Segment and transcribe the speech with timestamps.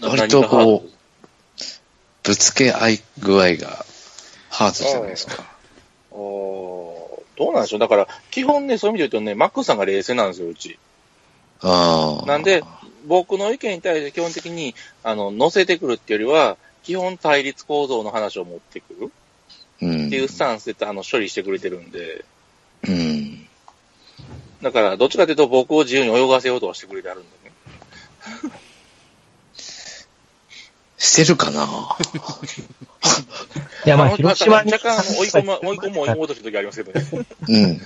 [0.00, 0.90] 割とこう、
[2.22, 3.84] ぶつけ合い具合が
[4.50, 5.44] ハードじゃないですか。
[6.10, 10.78] おどうなんでしょうだから、基本ね、そういう意味で言うとね、マックさんが冷静なんですよ、うち。
[11.60, 12.26] ああ。
[12.26, 12.62] なんで、
[13.06, 19.12] 僕の意見に対して基本的に、あの、乗せてくるっていうよりは、基本対立構造の話を持ってくる
[19.82, 22.24] うん、っていうスタンスで、あの、処理してくれてるんで、
[22.88, 23.46] うん。
[24.62, 27.45] だから、どっちかというと僕を自由に泳がせようとはしてくれてあるんでね。
[30.98, 31.66] してるかな？
[33.84, 34.72] いや、まあ、の広島に。
[34.72, 37.26] 若干追い込む、 追い込む、追い込もうとしてる時ありますけどね。
[37.48, 37.64] うん。
[37.64, 37.80] うん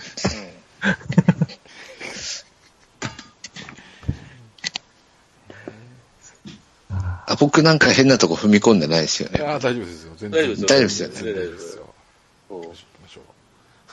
[7.27, 9.38] あ僕なんか変なとこ踏み込んでないですよね。
[9.38, 10.12] いや、大丈夫ですよ。
[10.16, 10.66] 全大丈夫ですよ。
[10.66, 11.95] 大丈夫ですよね大丈夫ですよ。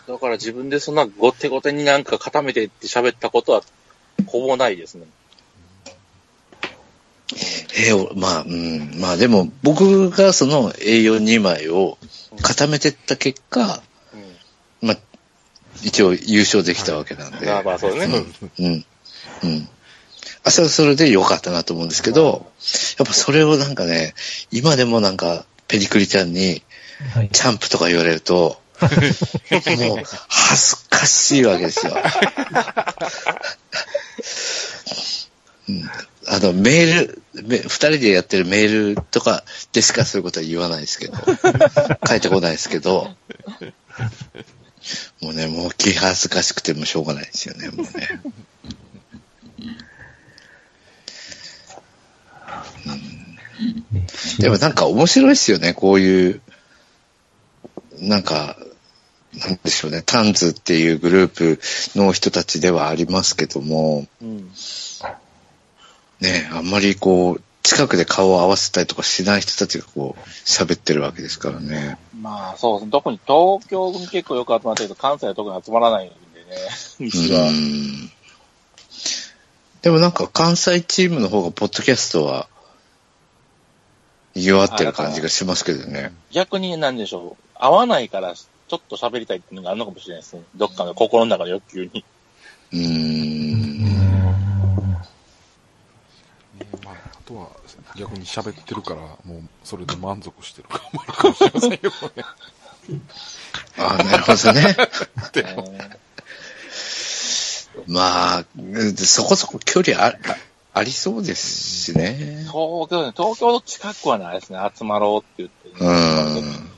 [0.08, 3.62] だから自分でそんなごってごてになんか固めてって喋ったことは
[4.26, 5.06] ほぼないですね。
[7.78, 9.00] えーまあ、うん。
[9.00, 12.00] まあでも、僕がその A42 枚を
[12.42, 13.82] 固めてった結果、
[14.82, 14.88] うん。
[14.88, 14.98] まあ、
[15.84, 17.46] 一応優勝できたわけなんで。
[17.46, 18.26] まあまあそうですね。
[18.60, 18.86] うん。
[19.44, 19.70] うん。
[20.44, 22.52] あ、それはそれで良かったなと思うんですけど、
[22.98, 24.16] やっぱそれをなんかね、
[24.50, 26.64] 今でもなんか、ペリクリちゃんに、
[27.14, 27.30] はい。
[27.30, 28.88] チャンプとか言われると、 もう、
[30.30, 31.96] 恥ずかしいわけですよ。
[35.70, 35.90] うん、
[36.30, 41.14] あの、メール、め二人でやってるメールとかでしかそういうことは言わないですけど、
[42.08, 43.16] 書いてこないですけど、
[45.22, 48.22] もうね、もう気恥ずかしくてもしょうがないですよね、もうね。
[54.40, 56.42] でもなんか面白いですよね、こういう、
[58.00, 58.58] なんか、
[59.34, 61.60] なんでしょうね、タンズっていうグループ
[61.98, 64.52] の人たちではありますけども、うん。
[66.20, 71.98] ね、あんまりこう、近くで顔を合わせたりとかしない人たちがこう、喋ってるわけですからね。
[72.20, 72.92] まあそうですね。
[72.92, 76.18] 特に東京組結構よく集まってるけど、関西は特に集まらないんでね、
[77.00, 77.48] 西は。
[77.50, 78.12] うん
[79.82, 82.50] でもなんか関西チームの方がポッドキャストは、
[84.34, 86.12] 賑わってる感じがしますけどね。
[86.32, 87.44] 逆になんでしょう。
[87.56, 90.44] 合わないから、ちょっと喋りたいっていうのがあるのかもしれないですね。
[90.56, 92.04] どっかの心の中の欲求に。
[92.74, 92.80] うー。
[92.80, 93.84] うんん。
[94.92, 95.08] ね
[96.84, 97.50] まあ、あとは
[97.98, 102.26] 逆に喋ってるから、もうそれで満足してるかもあるかもしれませんけどね。
[103.78, 104.76] あなるほどね。
[105.34, 105.98] でえもー
[107.88, 110.14] まあ、うんそこそこ距離ああ
[110.74, 112.16] ありそうですしね。
[112.44, 114.60] 東京ね、東京の近くはないですね。
[114.76, 116.42] 集まろうって言って、うね。
[116.42, 116.70] ん。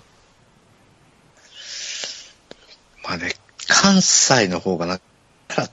[3.04, 3.34] まあね、
[3.68, 5.00] 関西の方がな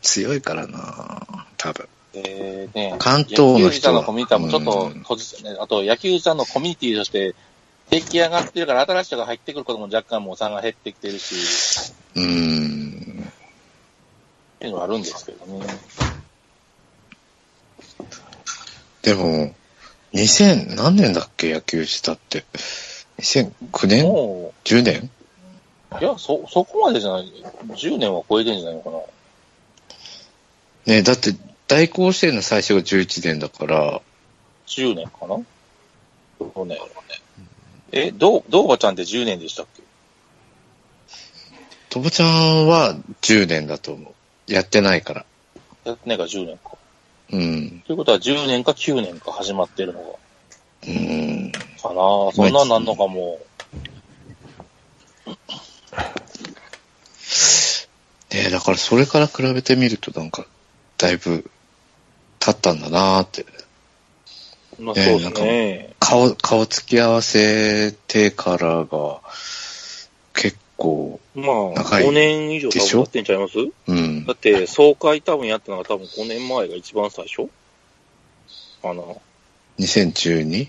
[0.03, 1.89] 強いからな、多分。
[2.23, 7.35] でね、関東の人は野球のコミュニティもちょっと閉じあと野球児さんのコミュニティとして
[7.91, 13.23] 出来上がってるから新しい人が入ってくることも若干もう差が減ってきてるし、うーん。
[14.57, 15.67] っていうのはあるんですけどね。
[19.03, 19.55] でも、
[20.15, 22.45] 2000何年だっけ、野球したって。
[23.19, 24.05] 2009年？
[24.05, 25.11] も ?10 年？
[26.01, 27.33] う、いや、そ、そこまでじゃない。
[27.69, 28.99] 10年は超えてんじゃないのかな。
[30.87, 31.35] ねだって、
[31.69, 34.01] 大甲子園の最初が11年だから、
[34.67, 35.39] 10年かな？
[36.39, 36.79] どうね？
[37.93, 39.83] え、どう、どうばちゃんって10年でしたっけ？
[41.89, 44.53] とぼちゃんは10年だと思う。
[44.53, 45.25] やってないから。
[45.85, 46.77] やってないから10年か。
[47.33, 47.83] うん。
[47.87, 50.19] ということは10年か9年か始まってるの
[50.87, 51.51] うん。
[51.53, 52.33] が、かな？
[52.33, 53.41] そんなんなんのかも。
[58.33, 60.47] ねだからそれから比べてみるとなんか、
[60.99, 61.51] だいぶ
[62.47, 63.45] 経ったんだなーって。
[64.79, 65.95] まあそうですなんかね。
[65.99, 69.21] 顔、顔つき合わせてからが、
[70.35, 72.99] 結構、まあ、長い5年以上多でしょ？
[72.99, 73.55] 分やってんちゃいます？
[73.89, 74.35] うんだ。
[74.35, 77.49] って、総会多分やったのが多分5年前が一番最初？
[78.83, 79.03] かな
[79.79, 80.69] 2012?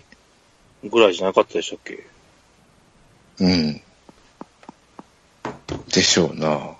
[0.85, 2.03] ぐらいじゃなかったでしたっけ？
[3.39, 3.81] うん。
[5.94, 6.75] でしょうな。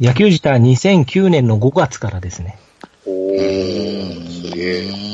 [0.00, 2.58] 野球自体は2009年の5月からですね。
[3.06, 5.12] おうー、んすげえ。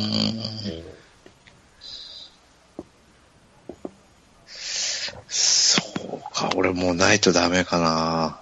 [5.28, 8.40] そうか、俺もうないとダメかな。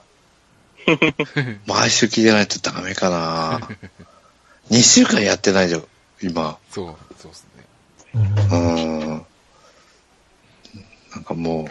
[1.66, 3.68] 毎週聞いてないとダメかな。
[4.70, 5.84] 2週間やってないじゃん、
[6.22, 6.58] 今。
[6.70, 7.64] そう、そうですね。
[8.14, 9.26] うんうん。
[11.12, 11.68] なんかも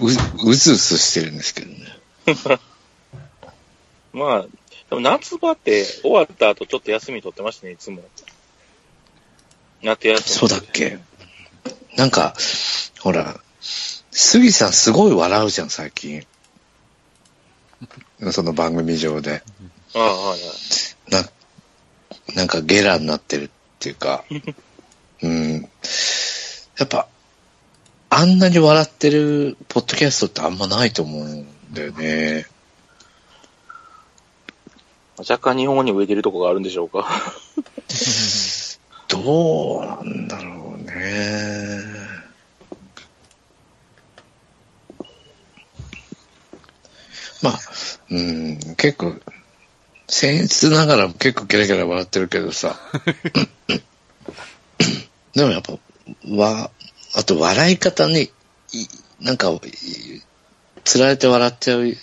[0.00, 1.98] う、う、うずうずしてるんですけどね。
[4.12, 4.46] まあ、
[4.92, 8.02] でも夏場って終わった後ちょっと休み取ってましたね、いつも。
[9.82, 10.98] なってやってそうだっけ
[11.96, 12.34] なんか、
[13.00, 13.40] ほら、
[14.10, 16.26] 杉さんすごい笑うじゃん、最近。
[18.32, 19.42] その番組上で。
[19.94, 21.10] ああ、はいはい。
[21.10, 21.30] な、
[22.34, 23.48] なんかゲラになってるっ
[23.78, 24.26] ていうか、
[25.22, 25.70] うん。
[26.76, 27.08] やっぱ、
[28.10, 32.51] あんなに笑ってるポッドキャストってあんまないと思うんだよね。
[35.28, 37.06] 若干日本語に植えてるとこがあるんでしょうか。
[39.08, 41.82] どうなんだろうね。
[47.42, 47.58] まあ、
[48.10, 49.16] うん、結構、
[50.08, 52.78] 僭越ながらも結構ゲラゲラ笑ってるけどさ。
[55.34, 55.78] でもやっぱ、
[56.28, 56.70] わ、
[57.14, 58.30] あと笑い方に、
[58.72, 58.86] い
[59.20, 59.60] なんか、い
[60.84, 61.96] つられて笑っちゃう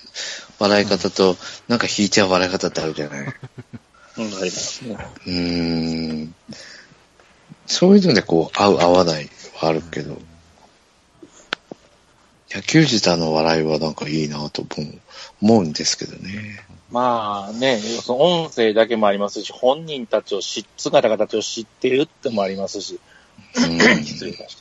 [0.60, 3.22] 笑い方と、なんか引いちゃう笑い方ってあるじゃない。
[3.22, 3.34] うん、あ
[4.18, 4.98] りますね。
[5.26, 6.36] うーん
[7.66, 10.18] そういうのでこう、合う合わないはあるけど、
[12.52, 15.00] 野球自体の笑いはなんかいいなと思う
[15.42, 16.66] 思うんですけどね。
[16.92, 23.00] まあね、その音声だけもありますし、本人たちを知っ、姿形を知ってるってもありますし、
[23.56, 24.58] うん失礼いたし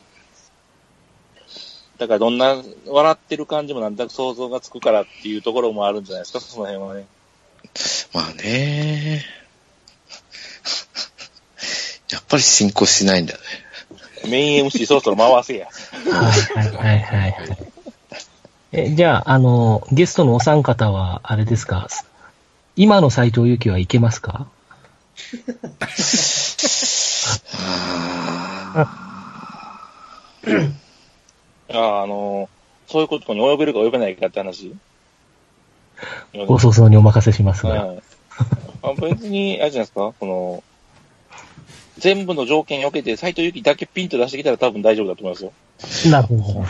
[1.99, 2.57] だからどんな
[2.87, 7.07] 笑ってる感じもなんとなく想像がつくからっていうところもあるんじゃないですか、その辺はね。
[8.15, 9.25] まあね。
[12.11, 13.41] やっぱり進行しないんだね。
[14.29, 15.67] メイン MC そろそろ回せや。
[15.67, 15.73] は
[16.37, 16.41] い
[16.77, 17.59] はいはいはい。
[18.73, 21.89] え、じゃあ、あの、ゲストのお三方は、あれですか？
[22.77, 24.47] 今の斎藤由貴はいけますか？
[28.75, 28.89] ああ
[31.71, 32.49] あ、あの、
[32.87, 34.75] そういうことに及べるか及べないかって話。
[36.47, 37.71] ご想像にお任せしますが。
[37.71, 38.03] はい。
[38.83, 40.63] あ別に、あれじゃないですか、この、
[41.99, 45.53] 全部の条件を受けて、斎藤由貴だけピンと出してきたら多分大丈夫だと思いますよ。
[46.11, 46.65] なるほど。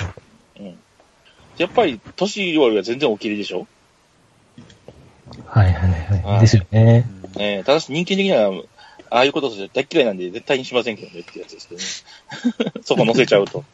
[1.59, 3.67] やっぱり、年よりは全然大きいでしょ？
[5.47, 6.23] はいはいはい。
[6.23, 7.05] はいですよね。
[7.37, 8.51] ねえただし人間的には、
[9.11, 11.81] ああいうこと大嫌いなんで絶対にしませんけどねってやつですけど
[12.71, 12.73] ね。
[12.85, 13.65] そこ乗せちゃうと。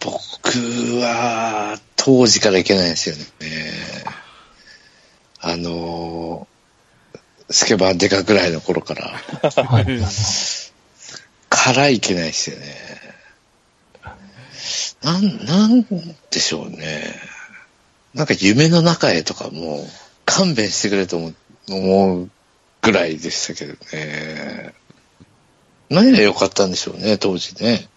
[0.00, 0.20] 僕
[1.00, 3.24] は、当時からいけないですよね。
[5.40, 6.46] あの、
[7.50, 9.12] スケバンデカぐらいの頃から、
[9.64, 10.00] はい。
[11.50, 12.92] からいけないですよね。
[15.02, 15.84] なん、なん
[16.30, 17.14] でしょうね。
[18.14, 19.86] なんか夢の中へとかもう
[20.24, 21.34] 勘弁してくれと思う
[21.70, 22.30] 思う
[22.82, 24.74] ぐらいでしたけどね。
[25.88, 27.88] 何が良かったんでしょうね、当時ね。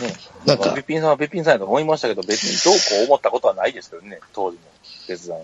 [0.00, 0.14] ね
[0.44, 4.62] なんかべっぴんさんはべっぴんさんやと思いましたけど、別にどうこう思ったことはないですけどね、当時の
[5.06, 5.40] 決断。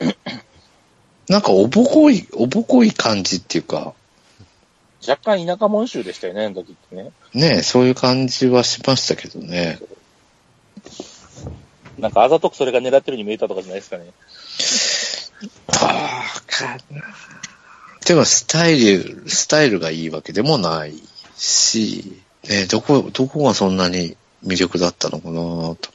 [1.28, 3.94] なんかおぼこい、おぼこい感じっていうか、
[5.06, 7.12] 若干田舎門州でしたよね、あの時ってね。
[7.34, 9.78] ねそういう感じはしましたけどね。
[11.98, 14.12] なんかあざとくそれが狙ってるに見えたとかじゃないですかね。
[15.68, 16.78] ああ、か
[18.04, 20.94] でもスタイル、スタイルがいいわけでもない
[21.36, 25.88] し、ね、どこ、どこがそんなに魅力だったのかなと思って。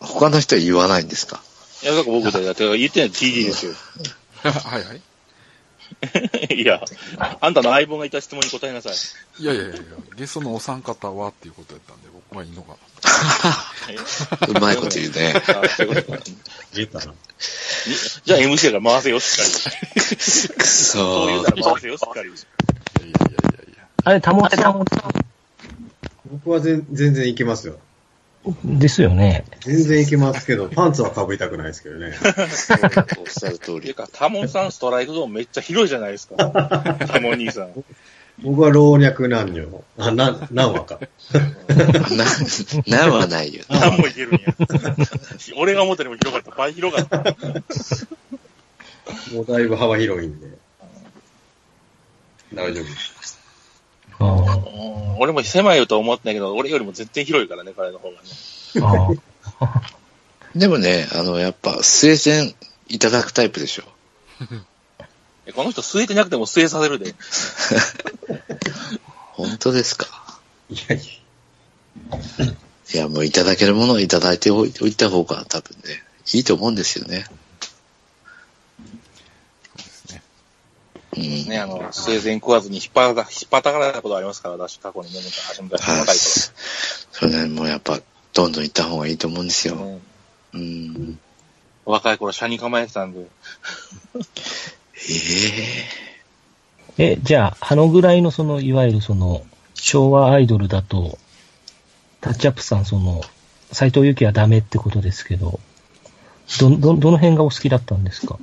[0.00, 1.42] 他の人は言わないんですか？
[1.82, 3.72] いや、だから僕だって言ってない TD ですよ。
[4.42, 5.00] はいはい。
[6.54, 6.80] いや、
[7.40, 8.94] あんたの相棒がいた質問に答えなさい。
[9.42, 9.74] いやいやいや、
[10.16, 12.76] ゲストのお三方はっていうことやったんで、僕はいいのか
[14.48, 15.34] うまいこと言うね。
[18.24, 19.70] じゃあ MC だから回せよ、しっか
[20.50, 20.54] り。
[20.58, 21.42] くそういう。
[21.42, 22.30] なら回せよ、しっかり。
[22.30, 22.36] な。
[22.36, 22.44] いや
[23.06, 23.86] いやいやいや。
[24.04, 24.84] あれ、たもちさん
[26.32, 27.76] 僕は全全然いけますよ。
[28.64, 29.44] ですよね。
[29.60, 32.12] 全然いけますけど、パンツは被りたくないですけどね。
[33.18, 33.82] おっしゃる通り。
[33.82, 36.36] ていうか、タモンさんストライクゾーンめっちゃ広いじゃないですか。
[37.06, 37.84] タモン兄さん。
[38.42, 39.84] 僕は老若男女。
[39.98, 40.98] あ、な、何話か。
[42.86, 43.62] な、なんはないよ。
[43.68, 44.40] 何もいけるんや。
[45.56, 46.58] 俺が思ったよりも広かった。
[46.58, 47.18] 倍広かった。
[49.34, 50.48] もうだいぶ幅広いんで。
[52.54, 52.84] 大丈夫。
[52.84, 53.41] あうん
[55.18, 58.28] 俺も狭いよとは思ってないけど、俺よりも全然広いからね、彼の方がね。
[59.60, 59.82] ああ
[60.54, 62.54] でもね、あの、やっぱ、スエゼン
[62.88, 63.84] いただくタイプでしょ。
[65.46, 67.14] えこの人据えてなくても据えさせるで。
[69.32, 70.06] 本当ですか？
[70.70, 71.04] いやいや。
[72.94, 76.02] いや、もういただけるものはいただいておいおいた方が多分ね、
[76.32, 77.26] いいと思うんですよね。
[81.28, 81.48] うん。
[81.48, 86.16] ね、あの、生前食わずに引っ張ら、引っ張たがられたことありますから、私、過去にね、昔昔はい若い。
[86.16, 86.52] そ
[87.26, 88.00] れね、もうやっぱ、
[88.32, 89.76] どんどん行った方がいいと思うんですよ。
[89.76, 89.86] 頃。
[89.86, 90.00] ね
[90.54, 91.18] うん。
[91.84, 93.20] 若い頃、車に構えてたんで、
[95.10, 95.84] え
[96.98, 101.18] ええ、じゃあ、あのぐらいのその、いわゆるその、昭和アイドルだと、
[102.20, 103.22] タッチアップさん、その、
[103.72, 105.58] 斎藤由貴はダメってことですけど、
[106.60, 108.38] ど、ど、どの辺がお好きだったんですか？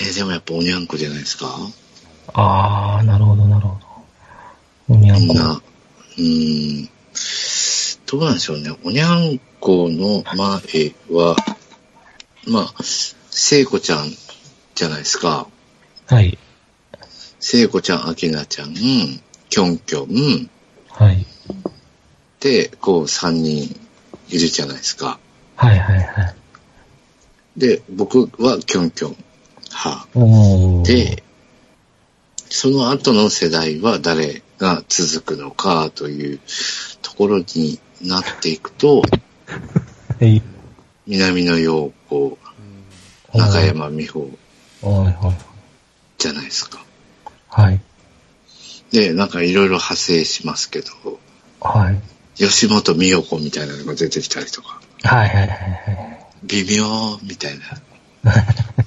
[0.00, 1.46] えーでもやっぱおにゃんこじゃないですか？
[2.34, 3.78] あー、なるほど、なるほ
[4.88, 4.94] ど。
[4.94, 5.22] おにゃんこ。
[5.26, 6.88] みんな、うーん、
[8.06, 8.70] どうなんでしょうね。
[8.84, 11.36] おにゃんこの前は、
[12.48, 12.74] まあ、
[13.30, 14.10] 聖子ちゃん
[14.74, 15.46] じゃないですか。
[16.06, 16.38] はい。
[17.40, 20.50] 聖子ちゃん、あきなちゃん、きょんきょん、
[20.90, 21.26] はい。
[22.40, 23.64] で、こう三人
[24.28, 25.18] いるじゃないですか。
[25.56, 26.34] はい、はい、はい。
[27.56, 29.16] で、僕はきょんきょん
[29.84, 30.08] 派。
[30.14, 30.86] おー。
[30.86, 31.22] で、
[32.48, 36.40] その後の世代は誰が続くのかという
[37.00, 39.02] ところになっていくと、
[41.06, 42.38] 南野陽子、
[43.34, 44.28] うん中山美穂。
[46.18, 46.84] じゃないですか。
[47.48, 47.80] はい。
[48.92, 51.18] で、なんかいろいろ派生しますけど、
[51.60, 52.00] はい。
[52.36, 56.26] 吉本美代子みたいなのが出てきたりとか、はい、はい、はいはい。
[56.44, 57.64] 微妙みたいな。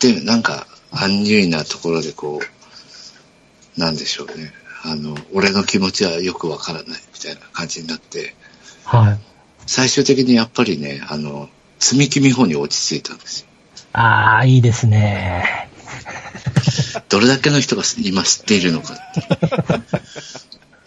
[0.00, 2.40] で、なんか、アンニュイなところでこ
[3.76, 4.52] う、なんでしょうね。
[4.82, 8.34] あの、俺の気持ちはよくわからないみたいな感じになって、
[8.84, 9.18] はい。
[9.66, 11.48] 最終的にやっぱりね、あの、
[11.78, 13.46] 積み木美穂に落ち着いたんですよ。
[13.92, 15.68] あー、いいですね。
[17.08, 19.28] どれだけの人が今知っているのかって。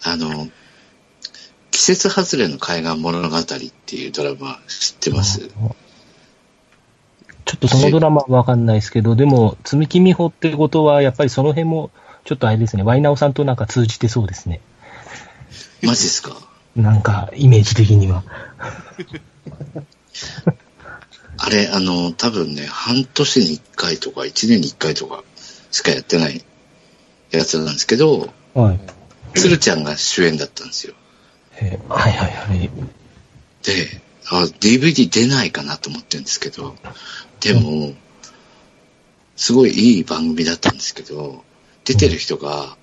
[0.02, 0.48] あの、
[1.70, 3.42] 季節外れの海岸物語っ
[3.86, 5.50] ていうドラマ知ってます？
[7.54, 11.90] ちょっとそのドラマはわかんないですけど、でも、積み木美穂ってことは、やっぱりその辺も、
[12.24, 14.60] ちょっとあれですね、ワイナオさんとなんか通じてそうですね。
[15.82, 16.36] マジですか？
[16.74, 18.24] なんか、イメージ的には。
[21.36, 25.22] あれ、あの、多分ね、半年に1回とか1年に1回とか
[25.70, 26.44] しかやってない
[27.30, 28.80] やつなんですけど、はい。
[29.34, 30.94] 鶴ちゃんが主演だったんですよ。
[31.60, 32.70] えーはいはいはい。
[33.62, 36.76] で、あ、DVD 出ないかなと思ってるんですけど、
[37.40, 37.94] でも、
[39.36, 41.44] すごいいい番組だったんですけど、
[41.84, 42.76] 出てる人が、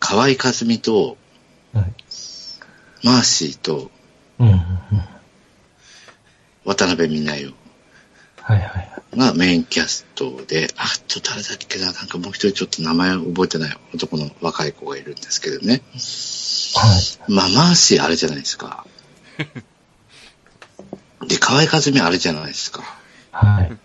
[0.00, 1.16] 河合和美と、
[1.72, 1.94] はい。
[3.02, 3.90] マーシーと、
[4.38, 4.58] うんうんうん。
[6.64, 7.54] 渡辺美奈
[8.40, 8.94] はいはいはい。
[9.16, 15.82] 代がメインキャストで、あ、ちょっと誰だっけな、なんかもう一人ちょっと名前覚えてない男の若い子がいるんですけどね。
[16.74, 17.32] はい。
[17.32, 18.86] まあ、マーシーあれじゃないですか。
[21.26, 22.82] で、河合和美あれじゃないですか。
[23.34, 23.76] はい。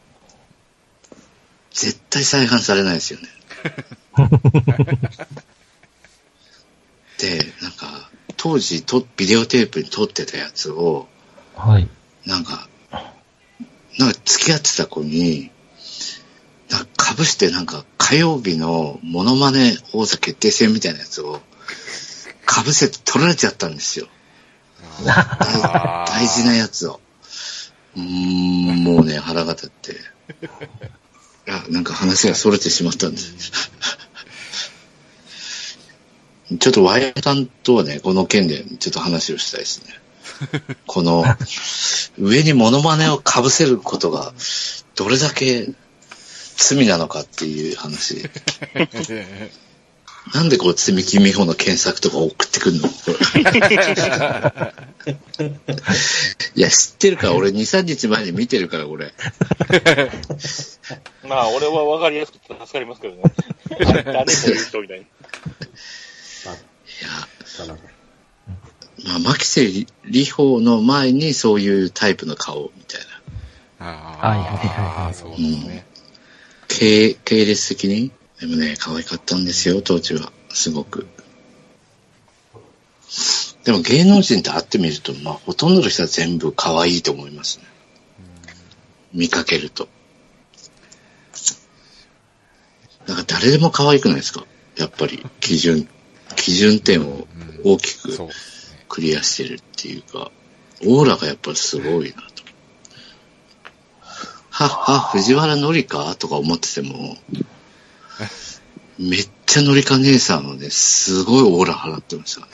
[1.72, 3.28] 絶対再販されないですよね。
[7.18, 11.08] で、なんか、当時と、ビデオテープに撮ってたやつを、
[11.56, 11.90] はい。
[12.26, 12.70] なんか、
[13.98, 15.52] なんか付き合ってた子に、
[16.70, 21.42] なんか被してなんか火曜日のモノマネ王座決定戦みたいなやつを
[22.48, 24.08] 被せて取られちゃったんですよ。
[25.04, 27.02] 大事なやつを。
[27.96, 29.92] うん、もうね、腹が立って。
[29.94, 29.96] い
[31.46, 33.72] や、なんか話が逸れてしまったんです。
[36.60, 39.94] ちょっとワイヤさんとはね、この件でちょっと話をしたいですね。
[40.88, 41.24] この、
[42.18, 44.34] 上にモノマネを被せることが、
[44.96, 45.70] どれだけ
[46.58, 48.30] 罪なのかっていう話。
[50.34, 52.88] なんでこう、積み木美穂の検索とか送ってくんの？
[56.56, 59.14] いや、知ってるから、俺2、3日前に見てるから、俺。
[61.28, 63.24] まあ、俺は分かりやすくて助かりますけどね。
[63.80, 65.06] 誰も言う人みたいに。
[65.06, 65.08] い
[67.04, 67.28] や、
[69.06, 69.88] まあ、牧瀬里
[70.32, 73.08] 穂の前にそういうタイプの顔みたいな。
[73.82, 75.86] あはいはいはいはいあ、そうですね。
[76.68, 78.12] 系、系列的に？
[78.40, 80.32] でもね、可愛かったんですよ、当時は。
[80.50, 81.08] すごく。
[83.64, 87.66] でも芸能人と会ってみると、まあ、ほとんどの人は全部可愛いと思いますね。
[89.14, 89.90] 見かけると。
[93.08, 94.46] なんか誰でも可愛くないですか？
[94.78, 95.90] やっぱり、基準、
[96.36, 97.28] 基準点を
[97.64, 98.18] 大きく。
[98.88, 100.32] クリアしてるっていうか、
[100.86, 102.44] オーラがやっぱりすごいなと。
[104.50, 106.16] はっは、藤原紀香？
[106.16, 107.18] とか思ってても、
[108.98, 112.48] めっちゃ紀香姉さんはね、すごいオーラ払ってましたね。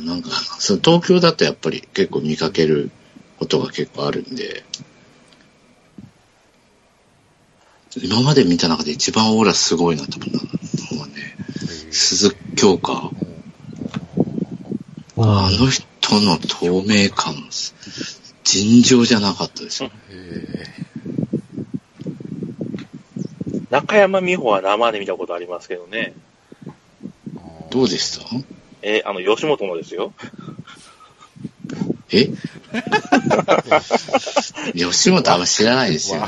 [0.00, 2.90] なんか、その東京だとやっぱり結構見かける
[3.38, 4.64] ことが結構あるんで、
[8.02, 11.12] 今まで見た中で一番オーラすごいなと思ったのはね、
[11.90, 13.10] 鈴木京香。
[15.18, 15.86] あの人
[16.20, 17.34] の透明感、
[18.44, 19.90] 尋常じゃなかったですよ。
[23.72, 26.14] え中山美穂は生で見たことありますけどね。
[27.70, 28.24] どうでした？
[28.82, 30.12] えーあの、吉本のですよ。
[32.10, 32.28] え？
[34.74, 36.26] 吉本あんま知らないですよね。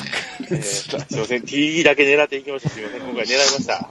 [0.51, 2.71] えーすいません、T だけ狙っていきました。
[2.71, 3.89] すいません、今回狙いました。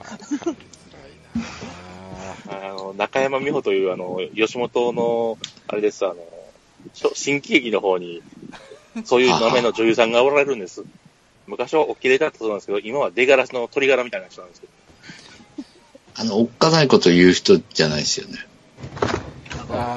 [2.48, 6.16] あの、中山美穂という、あの、吉本の、あれです、あの、
[6.92, 8.22] しょ新喜劇の方に、
[9.04, 10.82] そういう名前の女優さんがおられるんです。
[11.46, 14.72] 昔はお綺麗だったそうなんですけど、今は出がらしの鳥柄みたいな人なんですけど。
[16.16, 18.38] あの、おっかないこと言う人じゃないですよね。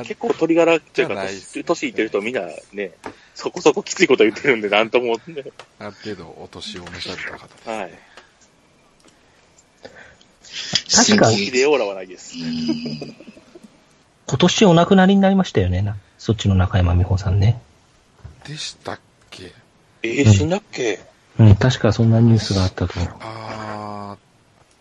[0.04, 2.42] 結構鳥柄っていうかじゃないっす、年いってる人みんな
[2.74, 2.92] ね、
[3.36, 5.44] そこそこきついこと言ってるんで、なんとも、ね、
[5.78, 7.70] ある程度お年を召された方です。
[7.70, 7.92] はい。
[10.90, 12.36] 確かに新喜綺麗オーラはないです。
[12.38, 13.16] うん
[14.30, 15.82] 今年お亡くなりになりましたよね。
[15.82, 17.62] なそっちの中山美穂さんね。
[18.46, 19.00] でしたっ
[19.30, 19.54] け？
[20.04, 20.96] えー、死んだっけ？
[20.96, 21.04] うん、
[21.60, 23.14] 確かそんなニュースがあったと思う。
[23.22, 24.20] あーっ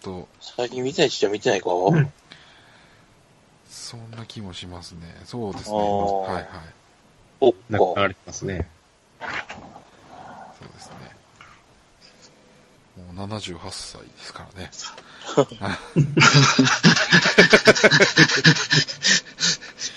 [0.02, 1.68] と、最近見てないちっちゃ見てないか、
[3.68, 5.00] そんな気もしますね。
[5.26, 5.76] そうですね。
[5.76, 5.84] は
[6.30, 6.44] いはい。
[7.40, 8.68] おっなかられますね。
[9.20, 9.26] そ
[10.64, 10.96] うですね。
[13.14, 14.70] もう78歳ですからね。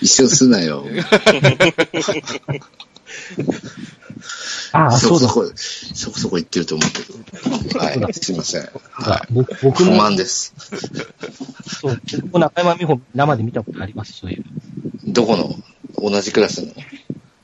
[0.02, 0.84] 一緒すなよ。
[4.72, 5.28] ああ、そうだ。
[5.28, 7.02] そこそこ、そこそこ言ってると思うけ
[7.72, 7.78] ど。
[7.78, 8.14] はい。
[8.14, 8.68] すいません。
[8.92, 9.54] は僕い。
[9.56, 10.54] 不僕も、満です。
[11.80, 14.44] そう、僕も中山美穂生で見たことあります、そういう。
[15.06, 15.54] どこの？
[15.98, 16.72] 同じクラスの？
[16.72, 16.74] い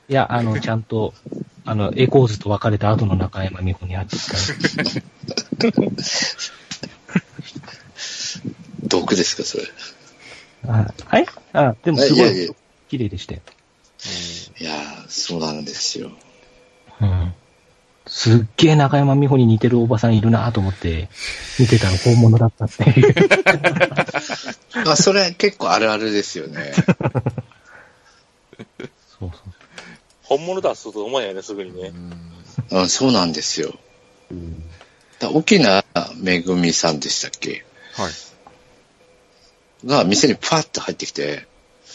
[0.09, 1.15] や、あの、ちゃんと、
[1.65, 4.35] あの、エコーズと別れた後の中山美穂に会ってた。
[8.85, 9.65] 毒ですか、それ。
[10.69, 12.51] あはいあ、でもすごい
[12.89, 13.41] 綺麗でしたよ。
[14.61, 16.11] いやー、そうなんですよ。
[17.01, 17.35] うん。
[18.07, 21.09] すっげえ中山美穂に似てるおばさんいるなと思って、
[21.59, 23.15] 見てたら本物だったっていう。
[24.89, 26.73] あ、それ結構あるあるですよね。
[26.77, 26.89] そう
[29.19, 29.31] そう。
[30.23, 31.89] 本物だすと思えないね、すぐにね。
[32.71, 32.79] うん。
[32.79, 33.75] うん、そうなんですよ。
[35.19, 35.85] だ沖縄
[36.17, 37.65] めぐみさんでしたっけ？
[37.95, 38.13] はい。
[39.87, 41.47] が店にパッと入ってきて、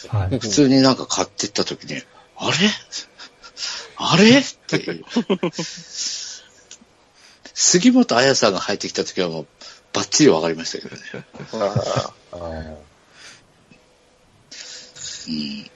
[0.10, 0.40] はい。
[0.40, 2.02] 普通になんか買ってった時に、
[2.38, 2.58] あれ？
[4.04, 4.40] あれ？
[4.40, 5.06] っていう。
[7.54, 9.48] 杉本彩さんが入ってきた時はもう
[9.94, 11.02] バッチリ分かりましたけどね。
[11.52, 12.14] あ
[15.28, 15.70] うん。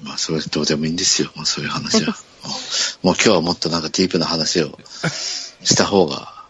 [0.00, 1.30] まあ、それどうでもいいんですよ。
[1.34, 2.16] もうそういう話は。
[3.02, 4.78] もう今日はもっとなんかディープな話を
[5.62, 6.44] した方が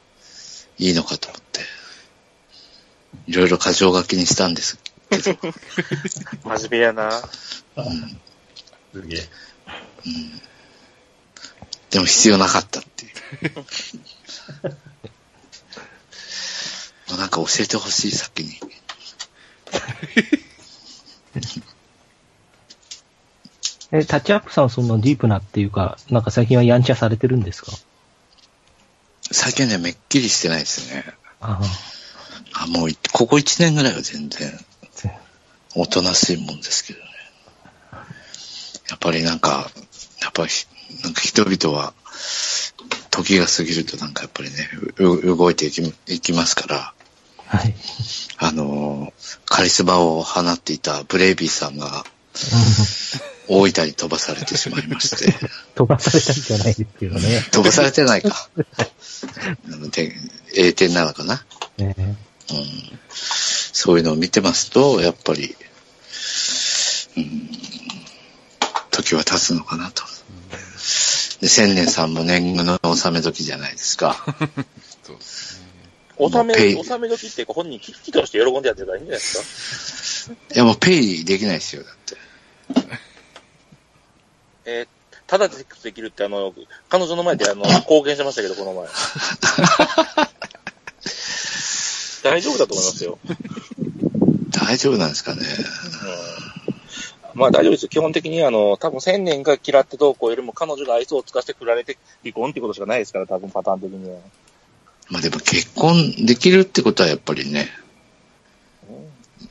[0.79, 1.61] いいのかと思って。
[3.27, 4.79] いろいろ過剰書きにしたんです
[6.44, 7.09] 真面目やな。
[7.77, 8.21] うん。
[8.92, 9.29] すげえ。
[10.07, 10.40] うん。
[11.90, 13.12] でも必要なかったっていう。
[17.09, 18.61] もうなんか教えてほしい、先に。
[23.90, 27.73] え、タッチアップさんはそのディープなっていうか、なんか最近はやんちゃされてるんですか？
[29.31, 31.05] 最近ね、めっきりしてないですね。
[31.40, 31.61] あ
[32.55, 34.67] あ、もうい、ここ1年ぐらいは全然、あ。
[35.79, 37.07] おとなしいもんですけどね。
[38.91, 39.71] やっぱりなんか、
[40.21, 40.51] やっぱり、
[41.05, 41.95] なんか人々は、
[43.11, 46.95] 時が過ぎるとなんかやっぱりね、う動いていきいきますから、
[47.47, 47.75] はい。
[48.38, 52.05] あのーカリスマを放っていたブレイビーさんが
[53.49, 55.35] 大分に飛ばされてしまいまして、
[55.75, 57.47] 飛ばされたんじゃないですけどね。
[57.51, 58.49] 飛ばされてないか。
[59.91, 60.12] で
[60.55, 61.45] A 点なのかな。
[61.79, 61.95] ね
[62.51, 62.99] うん
[63.73, 65.55] そういうのを見てますと、やっぱり、
[67.18, 67.50] うん、
[68.90, 70.04] 時は経つのかなと。
[71.40, 74.16] で、千年さんも年貢の納め時じゃないですか。
[75.04, 75.66] そうですね。
[76.18, 80.35] 納め、納め時っていうか本人危機として喜んでやってたらいいんじゃないですか？
[80.54, 82.16] いや、もうペイできないですよ、だって。
[84.66, 84.88] えー、
[85.26, 86.52] ただでセックスできるってあの、
[86.88, 88.88] 彼女の前であの、公言してましたけど、この前。
[92.24, 93.18] 大丈夫だと思いますよ。
[94.50, 95.40] 大丈夫なんですかね。
[95.42, 96.48] うん。
[97.35, 97.88] まあ大丈夫ですよ。
[97.88, 104.17] 基本的にあの、多分千年が嫌ってどうこうよりも彼女が愛想をつかせてくられて離婚っていうことしかないですから、多分パターン的には。
[105.11, 107.69] まあでも結婚できるってことはやっぱりね、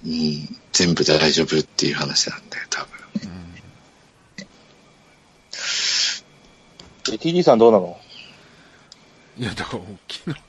[0.06, 2.90] うん、全部大丈夫っていう話なんだよ、多分。
[7.10, 7.98] え、TD さんどうなの？
[9.38, 10.40] いや、だから、昨日、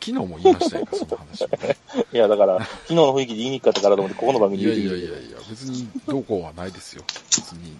[0.00, 1.44] 昨日も言いましたよ、その話。
[2.12, 7.02] いや、だから、昨日の雰囲気で言いにくかったからと思って、ここの番組いやで言うてみるいやいやいや、別にどうこうはないですよ。
[7.36, 7.78] 別に。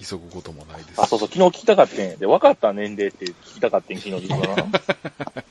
[0.00, 1.00] 急ぐこともないです。
[1.00, 4.64] あ、そうそう、昨日聞きたかったんやで、分かった年齢って聞きたかったん、昨日自分がな。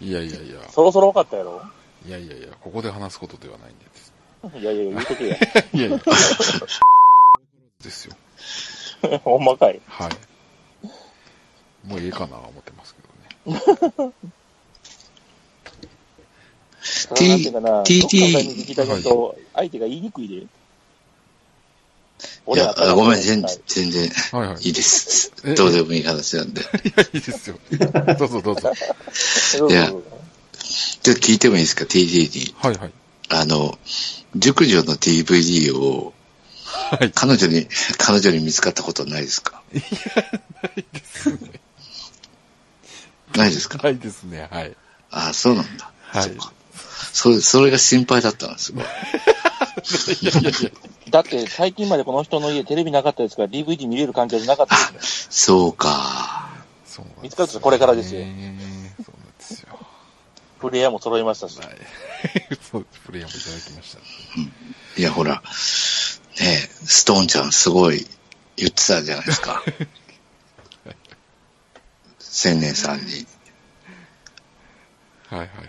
[0.00, 1.62] いやいやいや、そろそろ分かったやろ？
[2.06, 4.12] いやいやいや、ここで話すことではないんでです。
[4.58, 5.36] いやいや、言うとけや。
[5.72, 5.98] いやいや。
[7.82, 8.16] ですよ。
[9.24, 9.80] ほんまかい。
[9.86, 10.10] はい。
[11.86, 13.08] もういいかな思ってますけど
[17.10, 20.34] なんていうかな TT いと、相手が言いにくいで。
[22.52, 24.62] いや、あごめん、全全然はいはい。
[24.62, 25.54] いいですえ。
[25.54, 26.62] どうでもいい話なんで。
[26.62, 27.58] いや、いいですよ。
[28.18, 28.72] どうぞどうぞ。
[29.68, 30.02] いやちょっ
[31.16, 32.54] と聞いてもいいですか ?TDD。
[32.56, 32.92] はいはい。
[33.28, 33.78] あの、
[34.36, 36.12] 熟女の DVD を
[36.64, 37.12] はい。
[37.14, 39.62] 彼女に、彼女に見つかったことないですか？
[39.72, 41.38] ないですね。
[43.36, 43.78] ないですか？
[43.78, 44.48] ないですね。
[44.50, 44.74] はい。
[45.10, 45.90] ああ、そうなんだ。
[46.02, 46.52] はいそっか
[47.12, 48.78] それ、それが心配だったんですよ。
[50.22, 50.70] いやいやいや。
[51.10, 56.50] だって最近までこの人の家テレビなかったですから DVD 見れる環境じゃなかったあですね。、そうか。
[56.86, 58.64] そうなんですね見つかるとこれからですよそうなんで
[59.40, 59.78] すよ。
[60.60, 61.58] プレイヤーも揃いましたし。
[61.58, 61.68] はい。
[62.70, 65.00] そう、プレイヤーもいただきました。
[65.00, 65.40] いや、ほら、ね
[66.40, 68.06] え、ストーンちゃんすごい
[68.56, 69.62] 言ってたじゃないですか。
[72.40, 73.26] 千年さんに。
[75.28, 75.68] はいはいはい。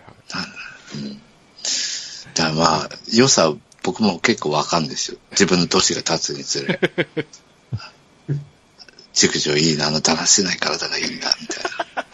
[2.34, 3.53] だからまあ、良さ、
[3.84, 5.17] 僕も結構わかんですよ。
[5.31, 6.79] 自分の年が経つにつれ。
[9.13, 11.63] 熟女いいな、あのだらしない体がいいんだ、みたい
[11.97, 12.05] な。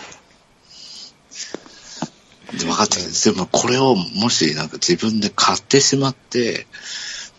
[2.57, 3.31] で分かってるんです。
[3.31, 6.65] でもこれをもしなんか自分で買ってしまって、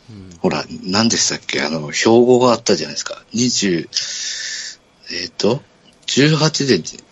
[0.08, 1.62] うんほら、何でしたっけ？
[1.62, 3.20] あの、標語があったじゃないですか。
[3.34, 3.88] 20、
[5.10, 5.64] えっ、と、
[6.06, 7.07] 18で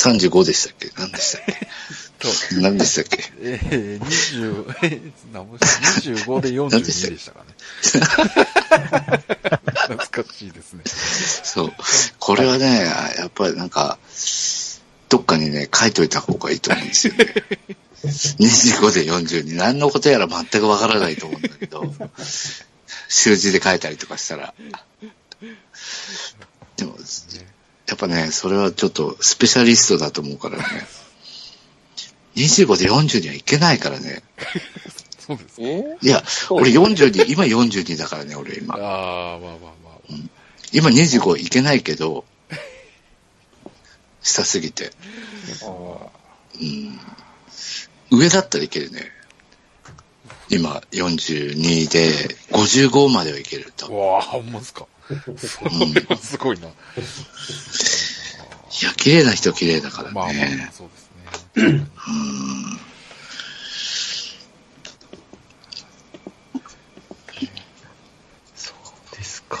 [0.00, 0.90] 35でしたっけ？
[0.98, 1.52] 何でしたっけ？
[2.18, 2.28] と、
[2.60, 3.30] 何でしたっけ？
[3.40, 7.32] えー、20、えー、何も25で42でした？
[7.32, 7.54] かね。
[9.98, 10.82] 懐かしいですね。
[10.86, 11.72] そう。
[12.18, 12.84] これはね、
[13.18, 13.98] やっぱりなんか、
[15.08, 17.34] どっかにね、書いといた方がいいと思うんですよね。
[18.04, 19.54] 25で42。
[19.56, 21.92] 何のことやら全くわからないと思うんだけど、
[23.08, 24.54] 数字で書いたりとかしたら。
[26.76, 26.96] でも、
[27.90, 30.62] やっぱね、それはちょっとスペシャリストだと思うからね。
[32.36, 34.22] 25で40にはいけないからね。
[35.18, 38.76] そうですいや、俺42、今42だからね、俺今。
[38.76, 38.78] あ
[39.34, 40.14] あ、まあまあまあ。
[40.72, 42.24] 今25いけないけど、
[44.22, 44.92] 下すぎて。
[46.60, 47.00] うん。
[48.12, 49.10] 上だったらいけるね。
[50.48, 53.88] 今42で、55まではいけると。
[53.88, 54.86] うわあ、ほんまですか。
[55.36, 55.70] それ
[56.08, 56.68] はすごいな。
[56.68, 56.70] い
[58.84, 61.16] や、綺麗な人は綺麗だからまあまあね。、そうですね。
[69.16, 69.58] ですか。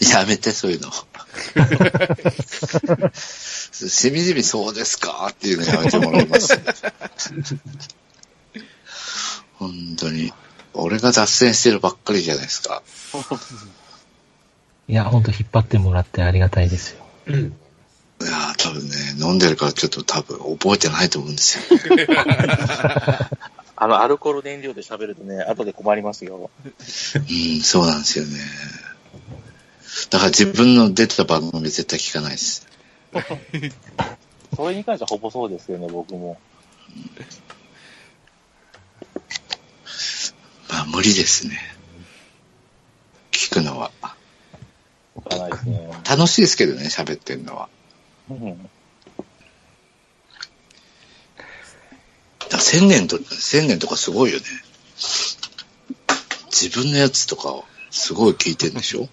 [0.18, 0.92] やめて、そういうの。
[3.12, 6.60] しみじみそうですかっていうのやめてもらいます。
[9.54, 10.32] 本当に。
[10.74, 12.82] 俺が脱線してるばっかりじゃないですか。
[14.88, 17.04] いや、ほんと引っ張ってもらってありがたいですよ。
[18.22, 21.64] いやー多分ね、飲んでるからちょっと多分覚えてないと思うんですよ。
[23.76, 26.50] あの、アルコール燃料で喋るとね、後で困りますよ。
[27.14, 28.38] うん、そうなんですよね。
[30.10, 32.66] だから自分の出てた番組絶対聞かないです。
[34.54, 36.38] それに関してはほぼそうですよね、僕も。
[40.70, 41.58] まあ無理ですね。
[43.52, 43.90] 聞くのは。
[45.18, 45.90] いかないですね。
[46.08, 47.68] 楽しいですけどね、喋ってるのは。
[48.30, 48.70] うん
[52.48, 54.44] だ千年と、千年とかすごいよね。
[56.50, 59.08] 自分のやつとかすごい聞いてるんでしょ？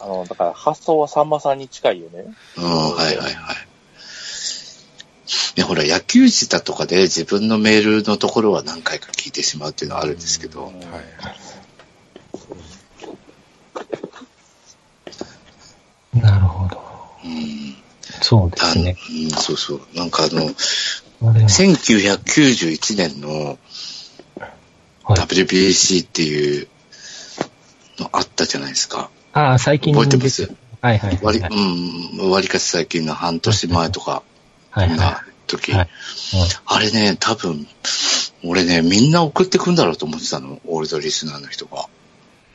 [0.00, 2.24] あの、だから発想はさんまさんに近いよね。
[2.56, 3.56] うん、はいはいはい。
[5.56, 10.74] いや、ほら、野球自体とかで自分のメールのところは何回か聞いてしまうっていうのはあるんですけど、はい。
[16.22, 16.80] なるほど。
[17.24, 17.76] うん、
[18.20, 18.96] そうでだすね。
[19.10, 19.80] うん、そうそう。
[19.94, 23.58] なんかあの、あれは1991年の
[25.04, 26.68] はい WBC っていう
[27.98, 29.10] のあったじゃないですか。
[29.32, 30.50] ああ、最近覚えてます？
[30.80, 31.18] はいはいはい。
[31.22, 34.22] 割はいうん、割かし最近の半年前とか
[34.70, 35.72] はいはな時。
[35.72, 35.74] い。
[35.74, 35.88] はい。
[36.66, 37.66] あれね、多分、
[38.44, 40.60] 俺ね、みんな送ってくんだろうと思ってたの。
[40.66, 41.86] オールドリスナーの人が。